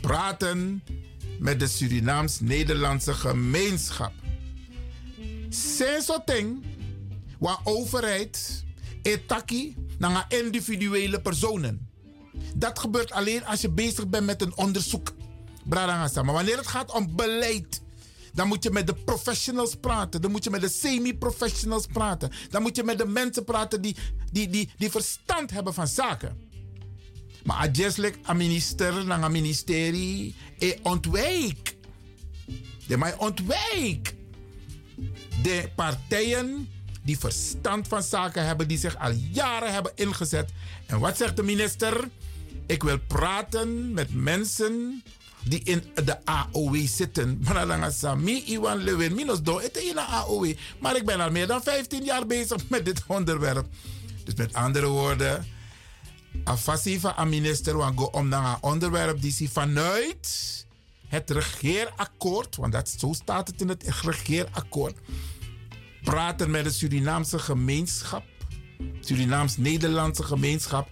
praten 0.00 0.82
met 1.38 1.60
de 1.60 1.66
Surinaams-Nederlandse 1.66 3.14
gemeenschap. 3.14 4.12
Ding 6.24 6.64
waar 7.38 7.58
overheid 7.64 8.64
etaki 9.02 9.76
naar 9.98 10.26
individuele 10.28 11.20
personen. 11.20 11.88
Dat 12.54 12.78
gebeurt 12.78 13.12
alleen 13.12 13.44
als 13.44 13.60
je 13.60 13.70
bezig 13.70 14.08
bent 14.08 14.26
met 14.26 14.42
een 14.42 14.56
onderzoek. 14.56 15.14
Maar 15.64 16.24
wanneer 16.24 16.56
het 16.56 16.66
gaat 16.66 16.92
om 16.92 17.16
beleid, 17.16 17.82
dan 18.32 18.48
moet 18.48 18.62
je 18.62 18.70
met 18.70 18.86
de 18.86 18.94
professionals 18.94 19.74
praten. 19.74 20.20
Dan 20.20 20.30
moet 20.30 20.44
je 20.44 20.50
met 20.50 20.60
de 20.60 20.68
semi-professionals 20.68 21.86
praten. 21.86 22.30
Dan 22.50 22.62
moet 22.62 22.76
je 22.76 22.82
met 22.82 22.98
de 22.98 23.06
mensen 23.06 23.44
praten 23.44 23.82
die, 23.82 23.96
die, 24.32 24.48
die, 24.48 24.70
die 24.76 24.90
verstand 24.90 25.50
hebben 25.50 25.74
van 25.74 25.88
zaken. 25.88 26.48
Maar 27.44 27.56
adjeselijk 27.56 28.18
een 28.22 28.36
minister, 28.36 29.04
naar 29.06 29.22
een 29.22 29.32
ministerie, 29.32 30.34
e 30.58 30.74
ontwijk. 30.82 31.76
De 32.86 32.96
mij 32.96 33.16
ontwijk. 33.16 34.14
De 35.42 35.70
partijen 35.76 36.68
die 37.02 37.18
verstand 37.18 37.88
van 37.88 38.02
zaken 38.02 38.46
hebben, 38.46 38.68
die 38.68 38.78
zich 38.78 38.98
al 38.98 39.10
jaren 39.32 39.72
hebben 39.72 39.92
ingezet. 39.94 40.50
En 40.86 40.98
wat 40.98 41.16
zegt 41.16 41.36
de 41.36 41.42
minister? 41.42 42.08
Ik 42.66 42.82
wil 42.82 42.98
praten 42.98 43.92
met 43.92 44.14
mensen 44.14 45.02
die 45.44 45.60
in 45.64 45.82
de 46.04 46.24
AOW 46.24 46.86
zitten. 46.86 47.40
Maar 50.78 50.96
ik 50.96 51.04
ben 51.04 51.20
al 51.20 51.30
meer 51.30 51.46
dan 51.46 51.62
15 51.62 52.04
jaar 52.04 52.26
bezig 52.26 52.68
met 52.68 52.84
dit 52.84 53.02
onderwerp. 53.18 53.66
Dus 54.24 54.34
met 54.34 54.54
andere 54.54 54.86
woorden, 54.86 55.46
afasi 56.44 57.00
van 57.00 57.12
een 57.16 57.28
minister 57.28 57.76
want 57.76 57.98
go 57.98 58.04
om 58.04 58.28
naar 58.28 58.52
een 58.52 58.62
onderwerp 58.62 59.20
die 59.20 59.32
vanuit 59.48 60.58
het 61.08 61.30
regeerakkoord, 61.30 62.56
want 62.56 62.72
dat, 62.72 62.88
zo 62.98 63.12
staat 63.12 63.48
het 63.48 63.60
in 63.60 63.68
het 63.68 63.84
regeerakkoord, 64.02 64.98
praten 66.02 66.50
met 66.50 66.64
de 66.64 66.70
Surinaamse 66.70 67.38
gemeenschap, 67.38 68.24
Surinaams-Nederlandse 69.00 70.22
gemeenschap. 70.22 70.88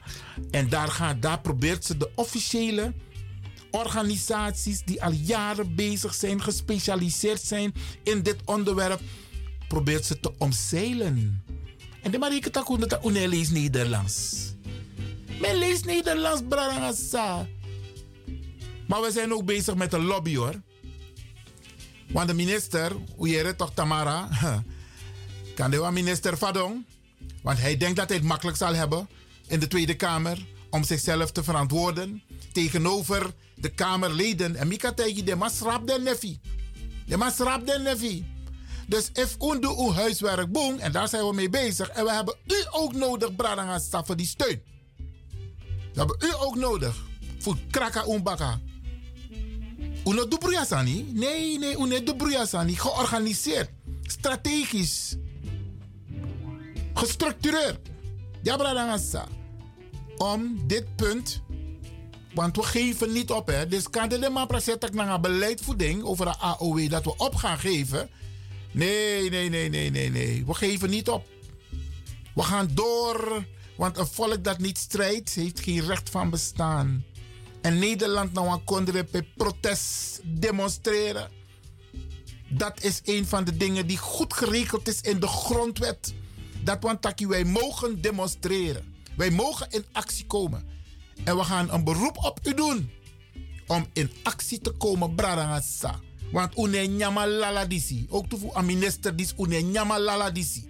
En 0.51 0.69
daar, 0.69 0.89
gaat, 0.89 1.23
daar 1.23 1.41
probeert 1.41 1.85
ze 1.85 1.97
de 1.97 2.11
officiële 2.15 2.95
organisaties 3.71 4.83
die 4.85 5.03
al 5.03 5.13
jaren 5.13 5.75
bezig 5.75 6.15
zijn, 6.15 6.43
gespecialiseerd 6.43 7.43
zijn 7.43 7.73
in 8.03 8.23
dit 8.23 8.37
onderwerp, 8.45 9.01
probeert 9.69 10.05
ze 10.05 10.21
te 10.21 10.33
omzeilen. 10.39 11.45
En 12.03 12.11
de 12.11 12.19
Marieke 12.19 12.51
Takoen 12.51 12.81
dat 12.81 13.05
une 13.05 13.29
leest 13.29 13.53
Nederlands. 13.53 14.37
Men 15.41 15.57
leest 15.59 15.85
Nederlands, 15.85 16.43
Brarangasa. 16.49 17.47
Maar 18.87 19.01
we 19.01 19.11
zijn 19.11 19.33
ook 19.33 19.45
bezig 19.45 19.75
met 19.75 19.93
een 19.93 20.05
lobby 20.05 20.37
hoor. 20.37 20.55
Want 22.09 22.29
de 22.29 22.35
minister, 22.35 22.93
hoe 23.17 23.55
toch 23.57 23.73
Tamara, 23.75 24.29
kan 25.59 25.71
de 25.71 25.91
minister 25.93 26.37
Fadong, 26.37 26.85
want 27.43 27.59
hij 27.59 27.77
denkt 27.77 27.97
dat 27.97 28.09
hij 28.09 28.17
het 28.17 28.27
makkelijk 28.27 28.57
zal 28.57 28.75
hebben 28.75 29.09
in 29.47 29.61
de 29.61 29.69
Tweede 29.69 29.95
Kamer 29.95 30.47
om 30.71 30.85
zichzelf 30.85 31.33
te 31.33 31.43
verantwoorden 31.43 32.23
tegenover 32.53 33.35
de 33.55 33.69
Kamerleden. 33.69 34.57
En 34.57 34.69
Mika 34.69 34.93
tegen 34.93 35.25
de 35.25 35.35
masrap 35.35 35.87
den 35.87 36.03
nefi. 36.03 36.41
De 37.07 37.17
masrap 37.17 37.65
nefi. 37.65 38.27
Dus 38.87 39.11
if 39.13 39.37
u 39.41 39.59
doet 39.61 39.79
uw 39.79 39.93
huiswerk 39.93 40.53
boom, 40.53 40.79
en 40.79 40.93
daar 40.93 41.09
zijn 41.09 41.27
we 41.27 41.35
mee 41.35 41.51
bezig. 41.51 41.89
En 41.89 42.05
we 42.05 42.13
hebben 42.13 42.35
u 42.47 42.65
ook 42.71 42.93
nodig, 42.93 43.37
Bradangasa, 43.37 44.05
voor 44.05 44.17
die 44.17 44.27
steun. 44.27 44.63
We 45.93 45.99
hebben 45.99 46.17
u 46.21 46.33
ook 46.39 46.57
nodig. 46.57 46.97
Voor 47.39 47.57
kraka 47.71 48.07
umbaka. 48.07 48.61
Uno 50.05 50.27
bruyasani? 50.27 51.07
Nee, 51.13 51.59
nee, 51.59 51.79
uno 51.79 52.15
bruyasani. 52.15 52.77
Georganiseerd. 52.77 53.71
Strategisch. 54.03 55.17
Gestructureerd. 56.99 57.79
Ja, 58.43 58.57
Bradangasa. 58.57 59.27
Om 60.17 60.67
dit 60.67 60.97
punt 60.97 61.43
want 62.35 62.57
we 62.57 62.63
geven 62.63 63.13
niet 63.13 63.31
op. 63.31 63.47
Hè. 63.47 63.67
Dus 63.67 63.91
kan 63.91 64.09
de 64.09 64.31
maar 64.31 64.47
praten 64.47 64.95
naar 64.95 65.15
een 65.15 65.21
beleidvoeding 65.21 66.03
over 66.03 66.25
de 66.25 66.37
AOW 66.37 66.91
dat 66.91 67.05
we 67.05 67.17
op 67.17 67.35
gaan 67.35 67.59
geven. 67.59 68.11
Nee, 68.71 69.31
nee, 69.31 69.49
nee, 69.49 69.69
nee, 69.69 69.91
nee, 69.91 70.11
nee. 70.11 70.47
We 70.47 70.55
geven 70.55 70.91
niet 70.91 71.09
op. 71.09 71.27
We 72.35 72.43
gaan 72.43 72.71
door. 72.73 73.45
Want 73.77 73.99
een 73.99 74.07
volk 74.07 74.45
dat 74.45 74.59
niet 74.59 74.79
strijdt, 74.79 75.35
heeft 75.35 75.61
geen 75.61 75.87
recht 75.87 76.11
van 76.11 76.31
bestaan. 76.31 77.05
En 77.63 77.79
Nederland 77.79 78.33
nou 78.33 78.49
aan 78.49 78.65
kondre 78.65 79.07
protest 79.37 80.21
demonstreren. 80.25 81.31
Dat 82.49 82.83
is 82.83 83.01
een 83.05 83.27
van 83.27 83.45
de 83.45 83.57
dingen 83.57 83.87
die 83.87 83.99
goed 83.99 84.35
geregeld 84.35 84.89
is 84.89 85.01
in 85.01 85.21
de 85.21 85.27
grondwet. 85.27 86.15
Dat 86.69 86.83
want 86.83 87.25
wij 87.29 87.45
mogen 87.45 88.01
demonstreren. 88.01 88.95
Wij 89.17 89.31
mogen 89.31 89.67
in 89.71 89.85
actie 89.93 90.27
komen. 90.27 90.65
En 91.25 91.37
we 91.37 91.45
gaan 91.45 91.71
een 91.71 91.85
beroep 91.85 92.17
op 92.25 92.41
u 92.43 92.55
doen 92.55 92.91
om 93.67 93.87
in 93.93 94.11
actie 94.23 94.61
te 94.61 94.71
komen, 94.71 95.15
Bradangasa. 95.15 96.01
Want 96.33 96.59
une 96.59 96.87
nyama 96.87 97.27
lala 97.27 97.65
disi. 97.65 98.07
Ook 98.11 98.29
toe 98.29 98.51
een 98.53 98.67
minister 98.67 99.17
die 99.17 99.29
une 99.37 99.61
nyama 99.61 100.01
lala 100.01 100.31
disi. 100.31 100.69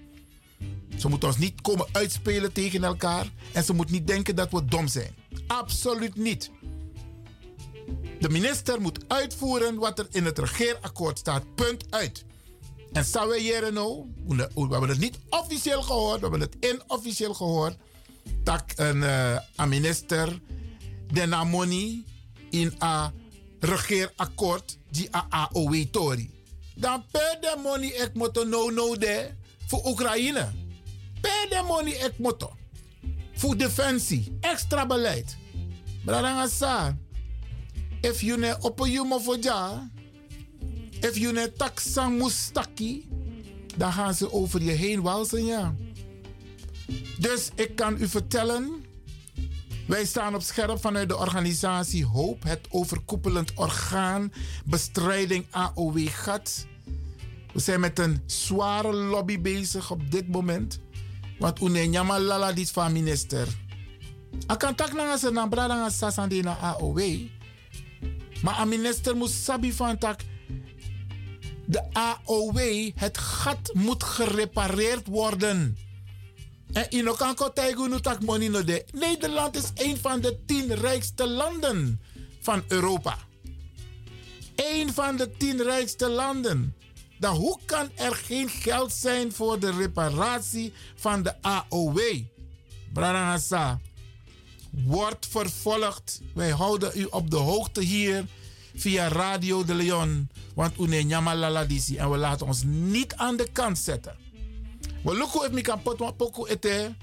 Ze 0.98 1.08
moeten 1.08 1.28
ons 1.28 1.38
niet 1.38 1.60
komen 1.60 1.86
uitspelen 1.92 2.52
tegen 2.52 2.84
elkaar. 2.84 3.32
En 3.52 3.64
ze 3.64 3.72
moet 3.72 3.90
niet 3.90 4.06
denken 4.06 4.36
dat 4.36 4.50
we 4.50 4.64
dom 4.64 4.88
zijn. 4.88 5.14
Absoluut 5.46 6.16
niet. 6.16 6.50
De 8.20 8.28
minister 8.28 8.80
moet 8.80 9.04
uitvoeren 9.08 9.74
wat 9.74 9.98
er 9.98 10.06
in 10.10 10.24
het 10.24 10.38
regeerakkoord 10.38 11.18
staat. 11.18 11.54
Punt 11.54 11.84
uit. 11.90 12.24
En 12.92 13.04
Sawe 13.04 13.44
Jereno, 13.44 14.06
we 14.26 14.48
hebben 14.54 14.88
het 14.88 14.98
niet 14.98 15.18
officieel 15.28 15.82
gehoord, 15.82 16.20
we 16.20 16.28
hebben 16.28 16.40
het 16.40 16.56
inofficieel 16.60 17.34
gehoord 17.34 17.76
dat 18.44 18.62
een, 18.76 18.96
uh, 18.96 19.64
minister 19.66 20.40
de 21.12 21.26
in 22.50 22.74
een 22.78 23.12
regeerakkoord 23.60 24.78
die 24.90 25.08
AOW 25.10 25.84
tori. 25.90 26.30
Dan 26.74 27.04
per 27.10 27.38
de 27.40 27.56
money 27.62 27.90
ek 27.94 28.14
moto 28.14 28.44
no 28.44 28.70
no 28.70 28.96
de 28.96 29.30
voor 29.66 29.86
Oekraïne. 29.86 30.48
Per 31.20 31.46
de 31.48 31.62
money 31.66 31.96
ek 31.98 32.18
moto. 32.18 32.52
Voor 33.34 33.56
defensie. 33.56 34.36
Extra 34.40 34.86
beleid. 34.86 35.36
Maar 36.04 36.22
dan 36.22 36.48
sa. 36.48 36.96
If 38.00 38.20
you 38.20 38.38
ne 38.38 38.56
op 38.60 38.86
you 38.86 39.06
mo 39.06 39.18
voor 39.18 39.38
ja. 39.40 39.90
If 41.00 41.16
you 41.16 41.32
ne 41.32 41.52
taksa 41.52 42.08
mustaki. 42.08 43.08
Dan 43.76 43.92
gaan 43.92 44.14
ze 44.14 44.32
over 44.32 44.62
je 44.62 44.70
heen 44.70 45.02
walsen 45.02 45.44
ja. 45.44 45.74
Dus 47.18 47.50
ik 47.54 47.76
kan 47.76 47.96
u 48.00 48.08
vertellen. 48.08 48.84
Wij 49.86 50.04
staan 50.04 50.34
op 50.34 50.42
scherp 50.42 50.80
vanuit 50.80 51.08
de 51.08 51.16
organisatie 51.16 52.04
Hoop, 52.04 52.42
het 52.42 52.66
overkoepelend 52.70 53.52
orgaan 53.54 54.32
bestrijding 54.64 55.46
AOW-gat. 55.50 56.66
We 57.52 57.60
zijn 57.60 57.80
met 57.80 57.98
een 57.98 58.22
zware 58.26 58.92
lobby 58.92 59.40
bezig 59.40 59.90
op 59.90 60.10
dit 60.10 60.28
moment. 60.28 60.80
Want 61.38 61.60
une 61.60 61.86
nyama 61.86 62.20
lala 62.20 62.52
dit 62.52 62.70
van 62.70 62.92
minister. 62.92 63.48
Akan 64.46 64.74
tak 64.74 64.92
na 64.92 65.16
se 65.16 65.30
na 65.30 65.46
brada 65.46 65.88
AOW. 66.60 67.00
Maar 68.42 68.60
een 68.60 68.68
minister 68.68 69.16
moet 69.16 69.30
sabi 69.30 69.72
van 69.72 69.98
tak 69.98 70.20
de 71.68 71.82
AOW, 71.92 72.90
het 72.94 73.18
gat 73.18 73.70
moet 73.74 74.02
gerepareerd 74.02 75.06
worden. 75.06 75.78
En. 76.72 76.86
Nederland 78.92 79.56
is 79.56 79.70
een 79.74 79.96
van 79.96 80.20
de 80.20 80.44
tien 80.46 80.74
rijkste 80.74 81.28
landen 81.28 82.00
van 82.40 82.62
Europa. 82.68 83.18
Een 84.56 84.92
van 84.92 85.16
de 85.16 85.36
tien 85.36 85.62
rijkste 85.62 86.08
landen. 86.08 86.76
Dan 87.18 87.36
hoe 87.36 87.58
kan 87.64 87.90
er 87.94 88.14
geen 88.14 88.48
geld 88.48 88.92
zijn 88.92 89.32
voor 89.32 89.60
de 89.60 89.70
reparatie 89.70 90.72
van 90.94 91.22
de 91.22 91.42
AOW? 91.42 92.00
Brarangasa, 92.92 93.80
wordt 94.70 95.26
vervolgd. 95.26 96.20
Wij 96.34 96.50
houden 96.50 96.92
u 96.94 97.04
op 97.04 97.30
de 97.30 97.36
hoogte 97.36 97.80
hier 97.80 98.26
via 98.78 99.08
Radio 99.08 99.64
de 99.64 99.74
Leon. 99.74 100.28
Want 100.54 100.78
une 100.78 101.02
nyama 101.02 101.32
En 101.96 102.10
we 102.10 102.16
laten 102.16 102.46
ons 102.46 102.62
niet 102.64 103.14
aan 103.14 103.36
de 103.36 103.48
kant 103.52 103.78
zetten. 103.78 104.16
Maar 105.04 105.14
lukken 105.14 105.44
if 105.44 105.52
mi 105.52 105.62
kan 105.62 105.82
pot 105.82 105.98
wat 105.98 106.16
poku 106.16 106.46
ete. 106.46 106.94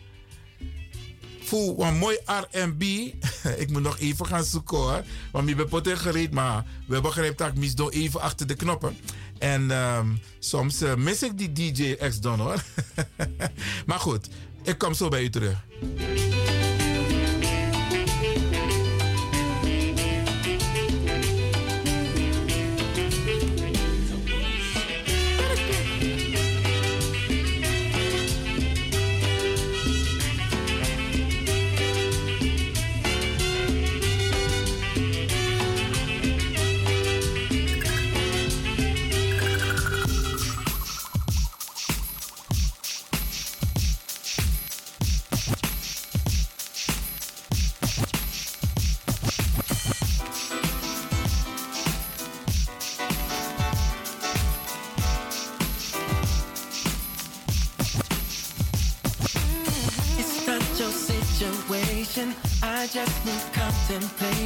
Voor 1.43 1.85
een 1.85 1.97
mooi 1.97 2.17
R&B. 2.25 2.81
ik 3.63 3.69
moet 3.69 3.81
nog 3.81 3.99
even 3.99 4.25
gaan 4.25 4.43
zoeken 4.43 4.77
hoor. 4.77 5.03
Want 5.31 5.49
ik 5.49 5.55
ben 5.55 5.67
poten 5.67 5.97
gereed, 5.97 6.31
maar 6.31 6.65
we 6.87 7.01
begrijpen 7.01 7.53
dat 7.53 7.63
ik 7.63 7.77
door 7.77 7.91
even 7.91 8.21
achter 8.21 8.47
de 8.47 8.55
knoppen. 8.55 8.97
En 9.37 9.71
um, 9.71 10.19
soms 10.39 10.81
uh, 10.81 10.95
mis 10.95 11.23
ik 11.23 11.37
die 11.37 11.51
DJ 11.51 11.95
X 11.95 12.19
dan 12.19 12.39
maar 13.85 13.99
goed, 13.99 14.27
ik 14.63 14.77
kom 14.77 14.93
zo 14.93 15.09
bij 15.09 15.23
u 15.23 15.29
terug. 15.29 15.63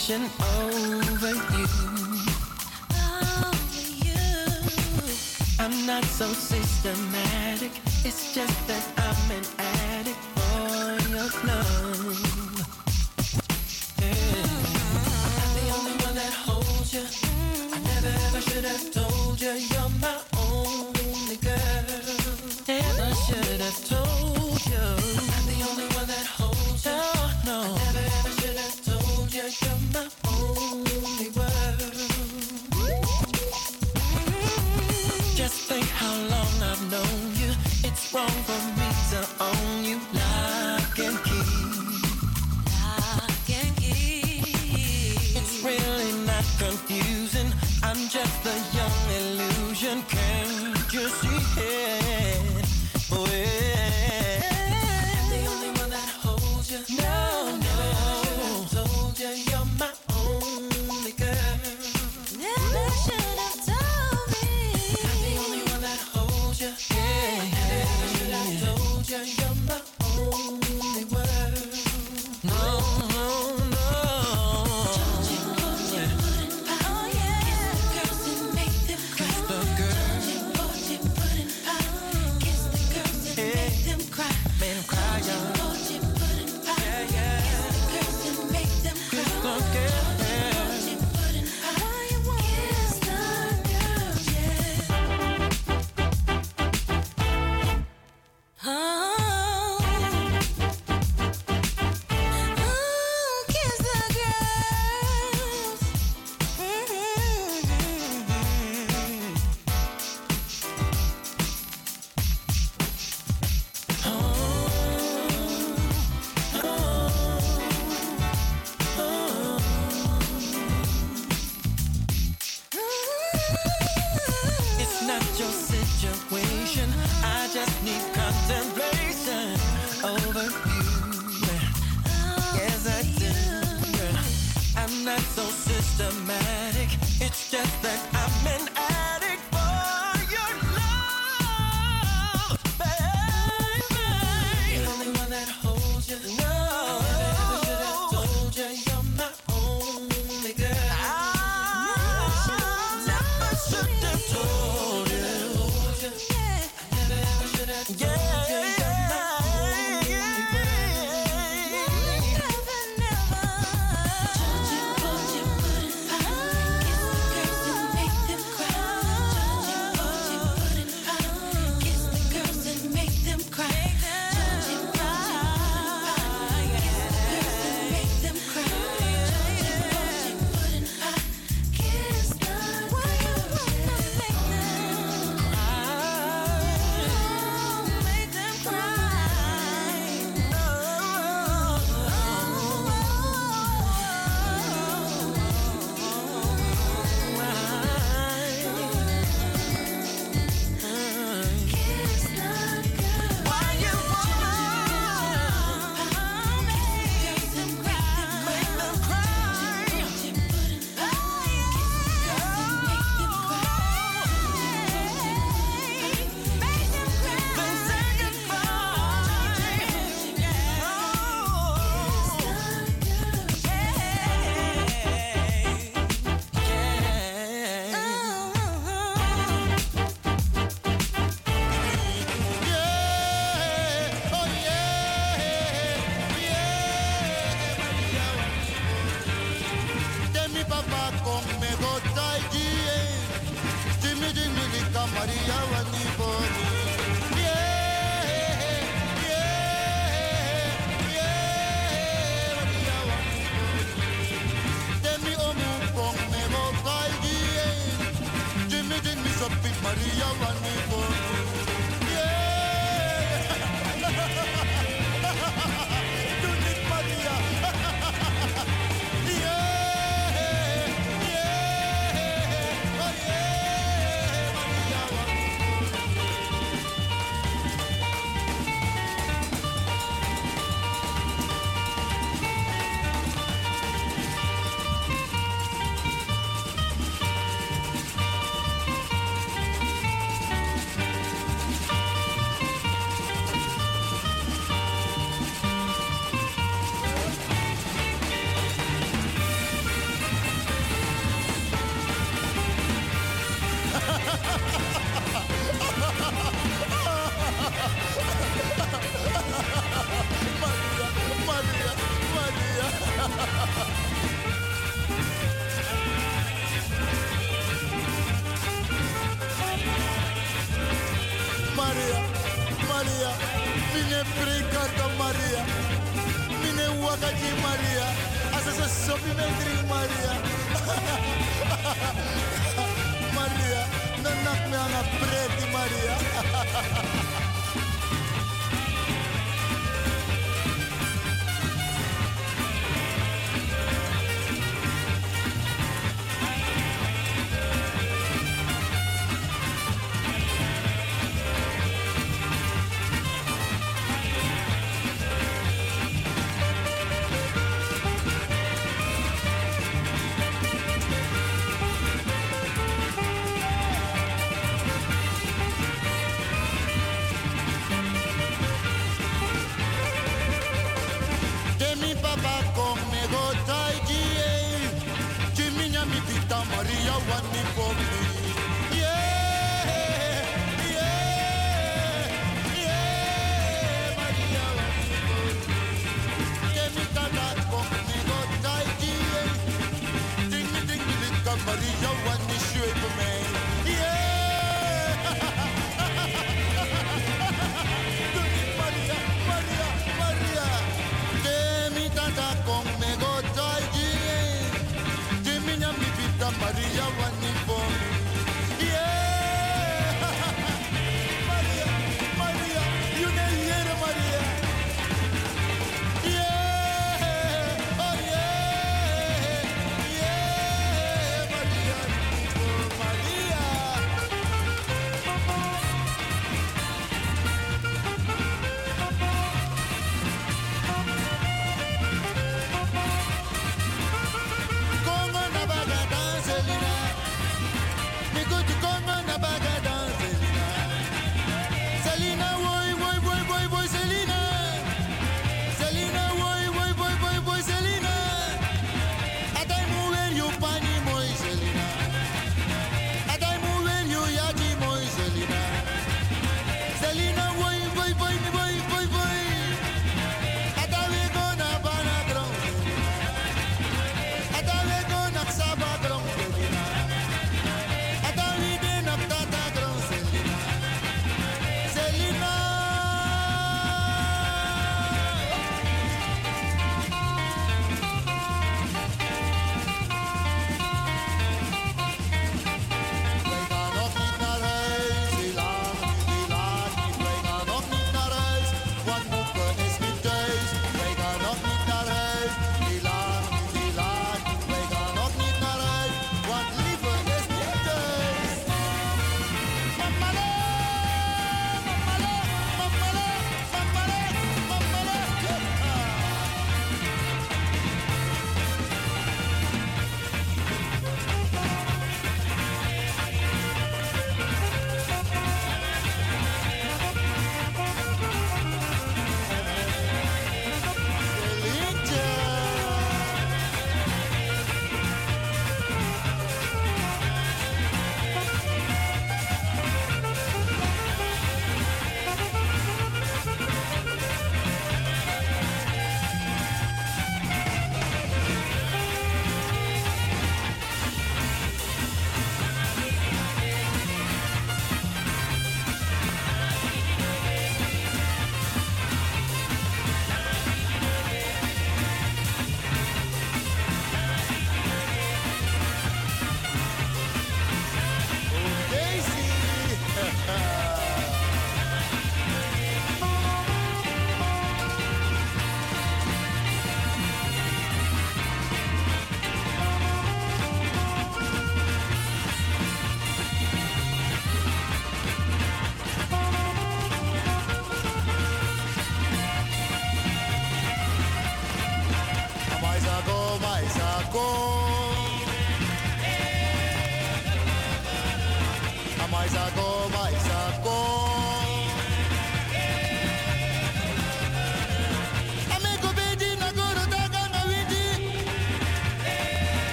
Contemplation 0.00 0.30
over 0.58 1.34
you. 1.56 1.66
I'm 5.58 5.86
not 5.86 6.04
so 6.04 6.26
systematic. 6.32 7.72
It's 8.04 8.34
just 8.34 8.66
that 8.68 8.89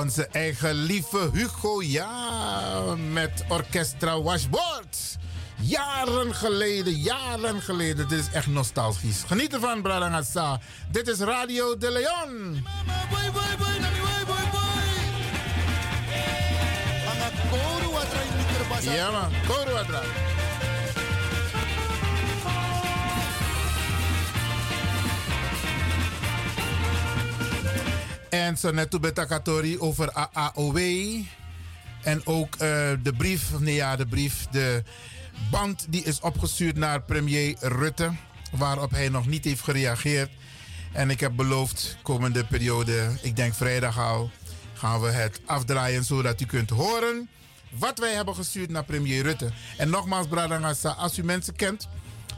onze 0.00 0.26
eigen 0.26 0.74
lieve 0.74 1.30
Hugo, 1.32 1.82
ja, 1.82 2.94
met 3.12 3.44
Orchestra 3.48 4.22
Washboard. 4.22 5.16
Jaren 5.60 6.34
geleden, 6.34 6.92
jaren 6.92 7.62
geleden. 7.62 8.08
Dit 8.08 8.18
is 8.18 8.30
echt 8.32 8.46
nostalgisch. 8.46 9.22
Geniet 9.26 9.52
ervan, 9.54 9.82
Bradangasa. 9.82 10.60
Dit 10.90 11.08
is 11.08 11.18
Radio 11.18 11.76
de 11.76 11.90
Leon. 11.90 12.64
Ja, 18.82 19.10
man. 19.10 19.32
Koru 19.46 20.29
En 28.30 28.58
zo 28.58 28.70
net 28.70 29.00
betakatori 29.00 29.78
over 29.78 30.12
AAOW. 30.12 30.78
En 32.02 32.26
ook 32.26 32.54
eh, 32.54 32.58
de 33.02 33.12
brief, 33.16 33.58
nee 33.58 33.74
ja, 33.74 33.96
de 33.96 34.06
brief, 34.06 34.46
de 34.50 34.82
band 35.50 35.86
die 35.88 36.04
is 36.04 36.20
opgestuurd 36.20 36.76
naar 36.76 37.02
premier 37.02 37.56
Rutte. 37.60 38.10
Waarop 38.52 38.90
hij 38.90 39.08
nog 39.08 39.26
niet 39.26 39.44
heeft 39.44 39.62
gereageerd. 39.62 40.30
En 40.92 41.10
ik 41.10 41.20
heb 41.20 41.36
beloofd, 41.36 41.96
komende 42.02 42.44
periode, 42.44 43.10
ik 43.22 43.36
denk 43.36 43.54
vrijdag 43.54 43.98
al, 43.98 44.30
gaan 44.74 45.00
we 45.00 45.08
het 45.08 45.40
afdraaien 45.46 46.04
zodat 46.04 46.40
u 46.40 46.44
kunt 46.44 46.70
horen 46.70 47.28
wat 47.70 47.98
wij 47.98 48.12
hebben 48.12 48.34
gestuurd 48.34 48.70
naar 48.70 48.84
premier 48.84 49.22
Rutte. 49.22 49.50
En 49.76 49.90
nogmaals, 49.90 50.26
Bradangasa, 50.26 50.90
als 50.90 51.18
u 51.18 51.24
mensen 51.24 51.56
kent 51.56 51.88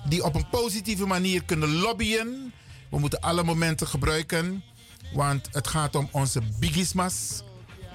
die 0.09 0.25
op 0.25 0.35
een 0.35 0.49
positieve 0.49 1.07
manier 1.07 1.45
kunnen 1.45 1.73
lobbyen, 1.73 2.53
we 2.91 2.99
moeten 2.99 3.21
alle 3.21 3.43
momenten 3.43 3.87
gebruiken, 3.87 4.65
want 5.13 5.49
het 5.53 5.69
gaat 5.69 5.97
om 5.97 6.09
onze 6.11 6.41
bigismas. 6.59 7.43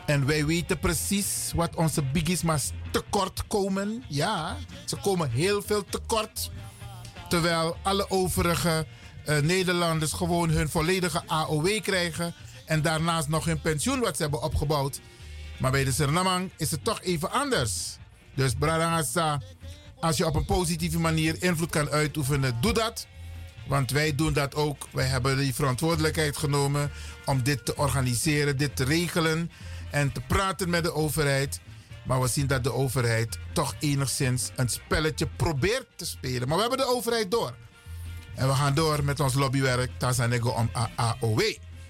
En 0.06 0.26
wij 0.26 0.46
weten 0.46 0.80
precies 0.80 1.52
wat 1.56 1.76
onze 1.76 2.04
bigismas 2.04 2.72
tekort 2.92 3.48
komen. 3.48 4.04
Ja, 4.08 4.58
ze 4.86 4.96
komen 4.96 5.32
heel 5.32 5.62
veel 5.62 5.84
tekort. 5.90 6.52
Terwijl 7.30 7.78
alle 7.84 8.10
overige 8.10 8.86
eh, 9.26 9.38
Nederlanders 9.38 10.14
gewoon 10.14 10.50
hun 10.50 10.70
volledige 10.70 11.24
AOW 11.28 11.82
krijgen. 11.82 12.34
En 12.66 12.82
daarnaast 12.82 13.28
nog 13.28 13.46
hun 13.46 13.62
pensioen 13.62 14.00
wat 14.00 14.16
ze 14.16 14.22
hebben 14.22 14.42
opgebouwd. 14.42 15.00
Maar 15.60 15.72
bij 15.72 15.84
de 15.84 15.92
Surinamang 15.92 16.52
is 16.58 16.72
het 16.72 16.84
toch 16.84 17.02
even 17.02 17.32
anders. 17.32 17.98
Dus 18.36 18.54
Bradangasa, 18.54 19.42
als 20.00 20.18
je 20.18 20.26
op 20.26 20.36
een 20.36 20.46
positieve 20.46 21.00
manier 21.00 21.44
invloed 21.44 21.70
kan 21.70 21.90
uitoefenen, 21.90 22.58
doe 22.62 22.74
dat. 22.74 23.08
Want 23.68 23.92
wij 23.92 24.16
doen 24.16 24.34
dat 24.34 24.56
ook. 24.56 24.88
Wij 24.92 25.06
hebben 25.06 25.38
die 25.38 25.56
verantwoordelijkheid 25.56 26.38
genomen 26.38 26.92
om 27.26 27.44
dit 27.44 27.66
te 27.66 27.76
organiseren, 27.76 28.58
dit 28.58 28.76
te 28.76 28.84
regelen 28.84 29.52
en 29.92 30.12
te 30.12 30.22
praten 30.22 30.70
met 30.70 30.84
de 30.84 30.94
overheid. 30.94 31.60
Maar 32.04 32.22
we 32.22 32.28
zien 32.28 32.48
dat 32.48 32.64
de 32.64 32.74
overheid 32.74 33.38
toch 33.54 33.76
enigszins 33.80 34.52
een 34.56 34.70
spelletje 34.70 35.28
probeert 35.36 35.88
te 35.96 36.06
spelen. 36.06 36.48
Maar 36.48 36.56
we 36.56 36.62
hebben 36.64 36.80
de 36.80 36.94
overheid 36.96 37.32
door. 37.32 37.56
En 38.36 38.48
we 38.48 38.54
gaan 38.54 38.74
door 38.74 39.04
met 39.04 39.20
ons 39.20 39.34
lobbywerk. 39.34 39.92
Tazanego 39.98 40.50
om 40.50 40.70
AOW 40.96 41.42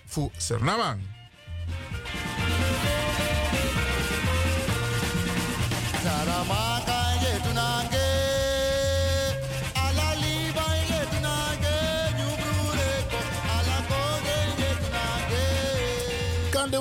voor 0.06 0.32
Suriname. 0.38 0.98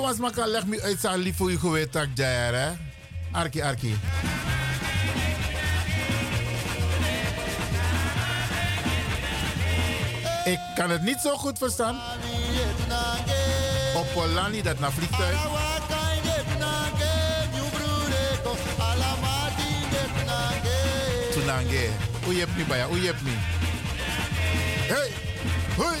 Was 0.07 0.19
maka 0.19 0.47
leg 0.47 0.65
me 0.65 0.81
uit 0.81 1.03
lief 1.15 1.35
voor 1.37 1.51
je 1.51 1.59
geweten 1.59 1.91
tak 1.91 2.07
jair 2.13 2.53
hè? 2.53 2.69
Arki 3.31 3.61
arki. 3.61 3.95
Ik 10.45 10.59
kan 10.75 10.89
het 10.89 11.01
niet 11.01 11.19
zo 11.19 11.35
goed 11.35 11.57
verstaan. 11.57 11.95
Op 13.95 14.07
Polani 14.13 14.61
dat 14.61 14.79
naar 14.79 14.91
vliegtuig. 14.91 15.37
Tunange. 21.31 21.89
Hoe 22.23 22.33
je 22.33 22.39
hebt 22.39 22.57
me 22.57 22.63
bij 22.63 22.83
Hoe 22.83 23.01
je 23.01 23.07
hebt 23.07 23.21
me. 23.21 23.33
Hey. 24.93 25.11
Hoi. 25.75 25.97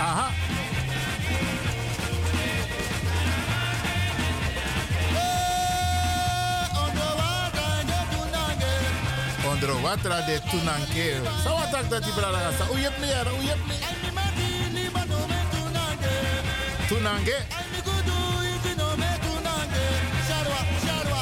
Aha. 0.00 0.37
Ondro 9.60 9.80
watra 9.80 10.20
de 10.20 10.40
tunanke. 10.50 11.20
Sa 11.42 11.50
watak 11.50 11.90
dat 11.90 12.02
die 12.02 12.12
brada 12.12 12.38
je 12.74 12.82
hebt 12.82 12.98
me 12.98 13.06
yara. 13.06 13.30
Hebt 13.30 13.66
me. 13.66 13.74
Tunange. 16.86 17.36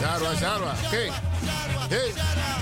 Sharwa, 0.01 0.35
sharwa. 0.37 0.73
Kijk. 0.91 1.13
Hey. 1.89 2.56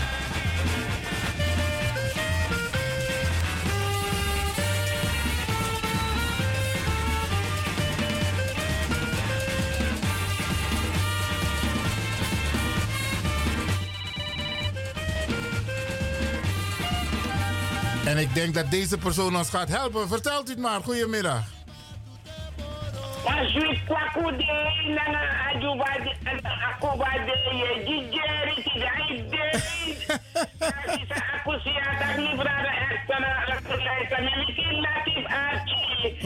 En 18.14 18.20
ik 18.20 18.34
denk 18.34 18.54
dat 18.54 18.70
deze 18.70 18.98
persoon 18.98 19.36
ons 19.36 19.50
gaat 19.50 19.68
helpen. 19.68 20.08
Vertelt 20.08 20.48
u 20.48 20.50
het 20.50 20.60
maar. 20.60 20.80
Goedemiddag. 20.80 21.44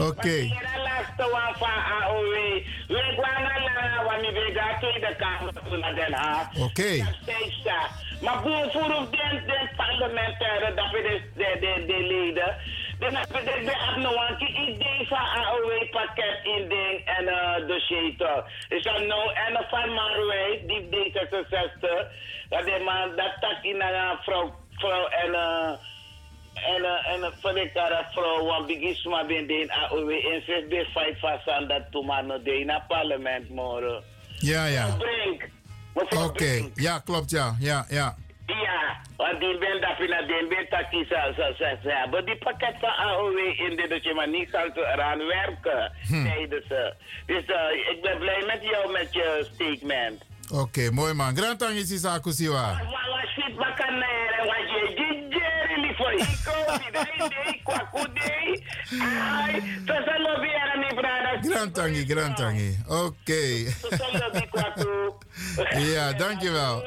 Oké. 0.09 0.47
Ha. 6.11 6.51
Oké. 6.57 7.05
Steeds 7.21 8.08
Maar 8.21 8.41
voor 8.41 8.95
of 8.99 9.09
den 9.09 9.43
den 9.47 9.69
parlementaire 9.75 10.73
dat 10.73 10.91
we 10.91 11.01
de 11.01 11.21
de 11.35 11.57
de 11.59 11.85
de 11.85 11.99
leden. 12.03 12.55
Dan 12.99 13.15
hebben 13.15 13.43
we 13.43 13.63
de 13.65 13.77
abnoanti 13.77 14.45
idee 14.45 15.07
van 15.07 15.17
AOW 15.17 15.89
pakket 15.91 16.39
in 16.43 16.69
ding 16.69 17.05
en 17.05 17.23
uh, 17.23 17.67
dossier 17.67 18.15
toch. 18.17 18.45
Is 18.69 18.83
dat 18.83 19.05
nou 19.05 19.33
en 19.33 19.55
een 19.55 19.65
van 19.69 19.93
Marwij, 19.93 20.63
die 20.67 20.87
D66, 20.89 21.81
dat 22.49 22.65
de 22.65 22.81
man 22.85 23.15
dat 23.15 23.33
tak 23.39 23.63
in 23.63 23.81
een 23.81 24.17
vrouw 24.21 24.53
vrouw 24.71 25.07
en 25.07 25.29
uh, 25.29 25.71
en 26.53 26.81
uh, 26.81 27.11
en 27.13 27.33
voor 27.41 27.53
de 27.53 27.69
kara 27.73 28.09
vrouw 28.11 28.45
want 28.45 28.67
bigisma 28.67 29.25
ben 29.25 29.47
de 29.47 29.67
AOW 29.69 30.09
en 30.09 30.43
zes 30.45 30.69
de 30.69 30.87
vijf 30.93 31.19
vast 31.19 31.45
dat 31.45 31.91
toen 31.91 32.05
maar 32.05 32.25
nog 32.25 32.41
de 32.43 32.59
in 32.59 32.69
het 32.69 32.87
parlement 32.87 33.49
morgen. 33.49 34.03
Ja, 34.39 34.65
ja. 34.65 34.95
Brink. 34.97 35.49
Oké. 36.25 36.69
Ja, 36.73 36.99
klopt 36.99 37.29
ja. 37.31 37.55
Ja, 37.59 37.85
ja. 37.89 38.15
Ja, 38.45 38.97
want 39.17 39.39
die 39.39 39.57
ben 39.57 39.81
dat 39.81 39.97
de 39.97 40.05
ben 40.49 40.65
dat 40.69 40.91
die 40.91 41.05
zou 41.09 41.33
hebben. 41.83 42.25
Die 42.25 42.37
pakket 42.37 42.75
van 42.79 42.89
AOW 42.89 43.37
in 43.37 43.75
dit 43.75 43.89
dat 43.89 44.03
je 44.03 44.13
maar 44.13 44.27
niet 44.29 44.49
zal 44.51 44.69
eraan 44.75 45.25
werken, 45.25 45.91
Hm. 46.07 46.25
zeiden 46.25 46.63
ze. 46.67 46.93
Dus 47.25 47.43
uh, 47.47 47.91
ik 47.91 48.01
ben 48.01 48.17
blij 48.17 48.43
met 48.45 48.63
jou 48.63 48.91
met 48.91 49.13
je 49.13 49.47
statement. 49.53 50.25
Oké, 50.51 50.89
mooi 50.91 51.13
man. 51.13 51.33
Grand 51.33 51.57
tangi 51.59 51.85
si 51.85 51.97
saku 51.99 52.31
siwa. 52.31 52.61
Mama 52.73 53.21
shit 53.35 53.55
bakanere 53.55 54.39
wat 54.49 54.65
je 54.71 54.81
jijjeri 54.97 55.75
li 55.81 55.93
voor 55.97 56.11
hiko, 56.11 56.55
bidai 56.77 57.29
dei, 57.29 57.61
kwaku 57.63 58.03
dei. 58.13 58.63
Ai, 59.01 59.61
tasa 59.85 60.17
lobby 60.17 60.47
era 60.49 60.75
mi 60.77 60.89
brada. 60.95 61.39
Grand 61.41 61.73
tangi, 61.73 62.05
grand 62.05 62.35
tangi. 62.35 62.77
Oké. 62.87 63.41
Kwaku. 64.49 65.13
Ja, 65.93 66.13
dankjewel. 66.13 66.83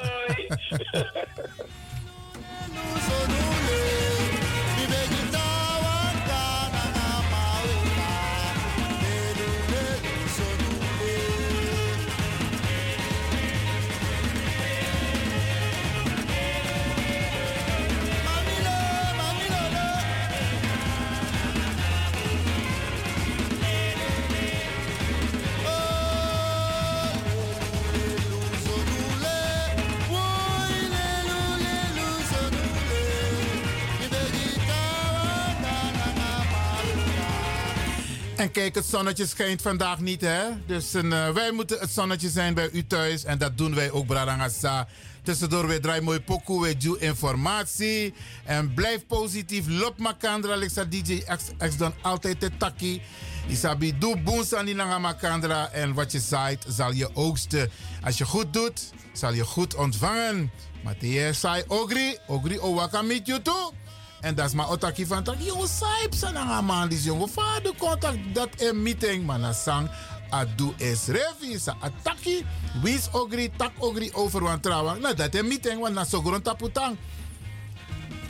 En 38.43 38.51
kijk, 38.51 38.75
het 38.75 38.85
zonnetje 38.85 39.27
schijnt 39.27 39.63
vandaag 39.63 40.01
niet, 40.01 40.21
hè? 40.21 40.43
Dus 40.67 40.95
eh, 40.95 41.29
wij 41.31 41.51
moeten 41.53 41.79
het 41.79 41.91
zonnetje 41.91 42.29
zijn 42.29 42.55
bij 42.55 42.71
u 42.73 42.87
thuis. 42.87 43.25
En 43.25 43.39
dat 43.39 43.59
doen 43.59 43.75
wij 43.75 43.91
ook, 43.91 44.07
Bradangasa. 44.07 44.89
Tussendoor 45.23 45.67
weer 45.67 45.81
draai 45.81 46.01
mooi 46.01 46.21
pokoe, 46.21 46.63
weer 46.63 46.79
doe 46.79 46.99
informatie. 46.99 48.15
En 48.45 48.75
blijf 48.75 49.07
positief. 49.07 49.65
Lop 49.69 49.99
makandra, 49.99 50.53
Alexa 50.53 50.85
DJ 50.85 51.23
X, 51.59 51.77
dan 51.77 51.95
altijd 52.01 52.41
de 52.41 52.51
takkie. 52.57 53.03
Isabi, 53.49 53.99
doe 53.99 54.47
aan 54.57 54.65
die 54.65 54.75
lange 54.75 54.99
makandra. 54.99 55.69
En 55.71 55.95
wat 55.95 56.13
je 56.13 56.21
zaait, 56.21 56.65
zal 56.69 56.93
je 56.93 57.15
oogsten. 57.15 57.71
Als 58.05 58.19
je 58.19 58.25
goed 58.25 58.53
doet, 58.53 58.93
zal 59.13 59.33
je 59.33 59.45
goed 59.45 59.75
ontvangen. 59.75 60.51
Mathieu 60.83 61.35
saai 61.35 61.65
ogri, 61.67 62.17
ogri 62.27 62.59
owaka 62.59 63.03
meet 63.03 63.27
you 63.27 63.43
too. 63.43 63.82
En 64.23 64.35
dat 64.35 64.47
is 64.47 64.55
maar 64.55 64.71
otaki 64.71 65.07
van 65.07 65.23
tak. 65.23 65.37
Yo, 65.43 65.67
saip 65.67 66.15
sa 66.15 66.31
na 66.31 66.61
man 66.61 66.89
dis 66.89 67.05
jongen. 67.05 67.29
Vader 67.29 67.75
contact 67.79 68.19
dat 68.33 68.49
een 68.59 68.83
meeting. 68.83 69.27
Maar 69.27 69.39
na 69.39 69.53
sang 69.53 69.91
adu 70.31 70.73
es 70.79 71.07
revi 71.07 71.59
sa 71.59 71.75
ataki. 71.81 72.47
Wis 72.83 73.09
ogri 73.13 73.51
tak 73.57 73.73
ogri 73.79 74.11
over 74.13 74.43
wan 74.43 74.61
trawa. 74.61 74.95
Nou 74.95 75.15
dat 75.15 75.35
een 75.35 75.47
meeting 75.49 75.81
want 75.81 75.95
na 75.95 76.05
sogron 76.05 76.43
taputang. 76.43 76.97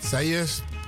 Saya 0.01 0.45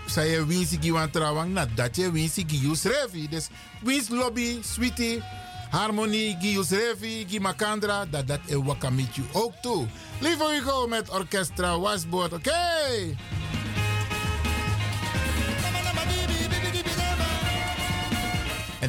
saya 0.07 0.45
winsi 0.47 0.79
gi 0.81 0.93
wan 0.93 1.11
trawang 1.11 1.53
na 1.53 1.67
dat 1.75 1.97
je 1.97 2.11
winsi 2.11 2.45
gi 2.49 2.65
use 2.71 2.89
revi. 2.89 3.29
Dus 3.29 3.49
wins 3.83 4.09
lobby 4.09 4.59
sweetie. 4.63 5.23
Harmonie, 5.71 6.37
gi 6.41 6.59
use 6.59 6.77
revi, 6.77 7.27
gi 7.29 7.41
makandra. 7.41 8.05
Dat 8.05 8.27
dat 8.27 8.41
e 8.47 8.57
wakamit 8.57 9.15
you 9.17 9.27
ook 9.33 9.53
toe. 9.63 9.87
Lieve 10.21 10.49
Hugo 10.49 10.87
met 10.87 11.11
orkestra 11.11 11.79
wasboard. 11.79 12.33
Oké. 12.33 12.49
Okay. 12.49 13.17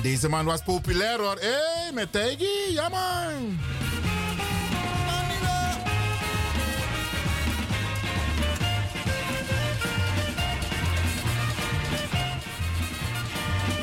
Deze 0.05 0.29
man 0.29 0.45
was 0.45 0.61
populair 0.61 1.19
hoor. 1.19 1.37
Hé, 1.39 1.47
hey, 1.47 1.91
met 1.93 2.11
Tegi, 2.11 2.73
ja 2.73 2.89
man. 2.89 3.59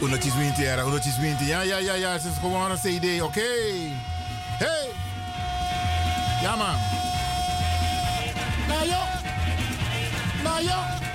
Unotjes 0.02 0.34
Winti, 0.34 0.62
era, 0.62 0.86
Unotjes 0.86 1.18
Winti. 1.18 1.44
Ja, 1.44 1.60
ja, 1.60 1.76
ja, 1.76 1.94
ja, 1.94 2.12
het 2.12 2.24
is 2.24 2.38
gewoon 2.40 2.70
een 2.70 2.78
CD, 2.78 3.22
oké. 3.22 3.22
Okay. 3.22 3.92
Hey! 4.58 4.90
Ja 6.42 6.56
man. 6.56 6.76
Nou 8.68 8.88
joh. 8.88 9.06
Nou 10.42 10.64
joh. 10.64 11.11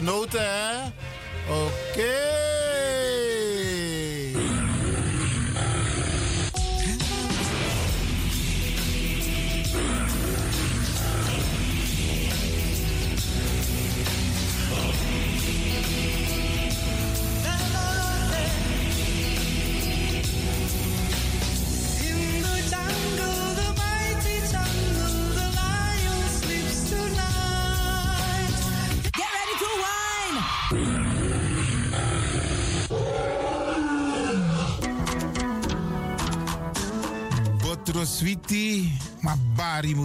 Genoten 0.00 0.59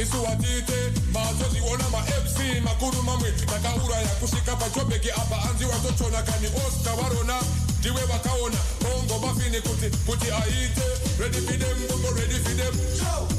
Mazoziona 0.00 0.02
isuwatite 0.02 0.78
mazoziona 1.12 1.84
mafc 1.90 2.38
makuru 2.64 3.02
mamwe 3.02 3.32
takauraya 3.32 4.08
kusvika 4.20 4.56
pachobheki 4.56 5.10
apa 5.10 5.42
anzi 5.50 5.64
watotona 5.64 6.22
kani 6.22 6.46
oscar 6.46 6.96
varona 6.96 7.40
ndiwe 7.80 8.02
vakaona 8.04 8.56
bongo 8.82 9.18
kuti 9.60 9.90
kuti 10.06 10.26
aite. 10.32 10.82
Ready 11.18 11.40
for 11.40 11.56
them 11.58 11.78
bongo 11.88 12.10
ready 12.14 12.38
for 12.44 12.54
them 12.56 12.74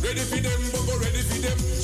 ready 0.03 1.21
for 1.21 1.80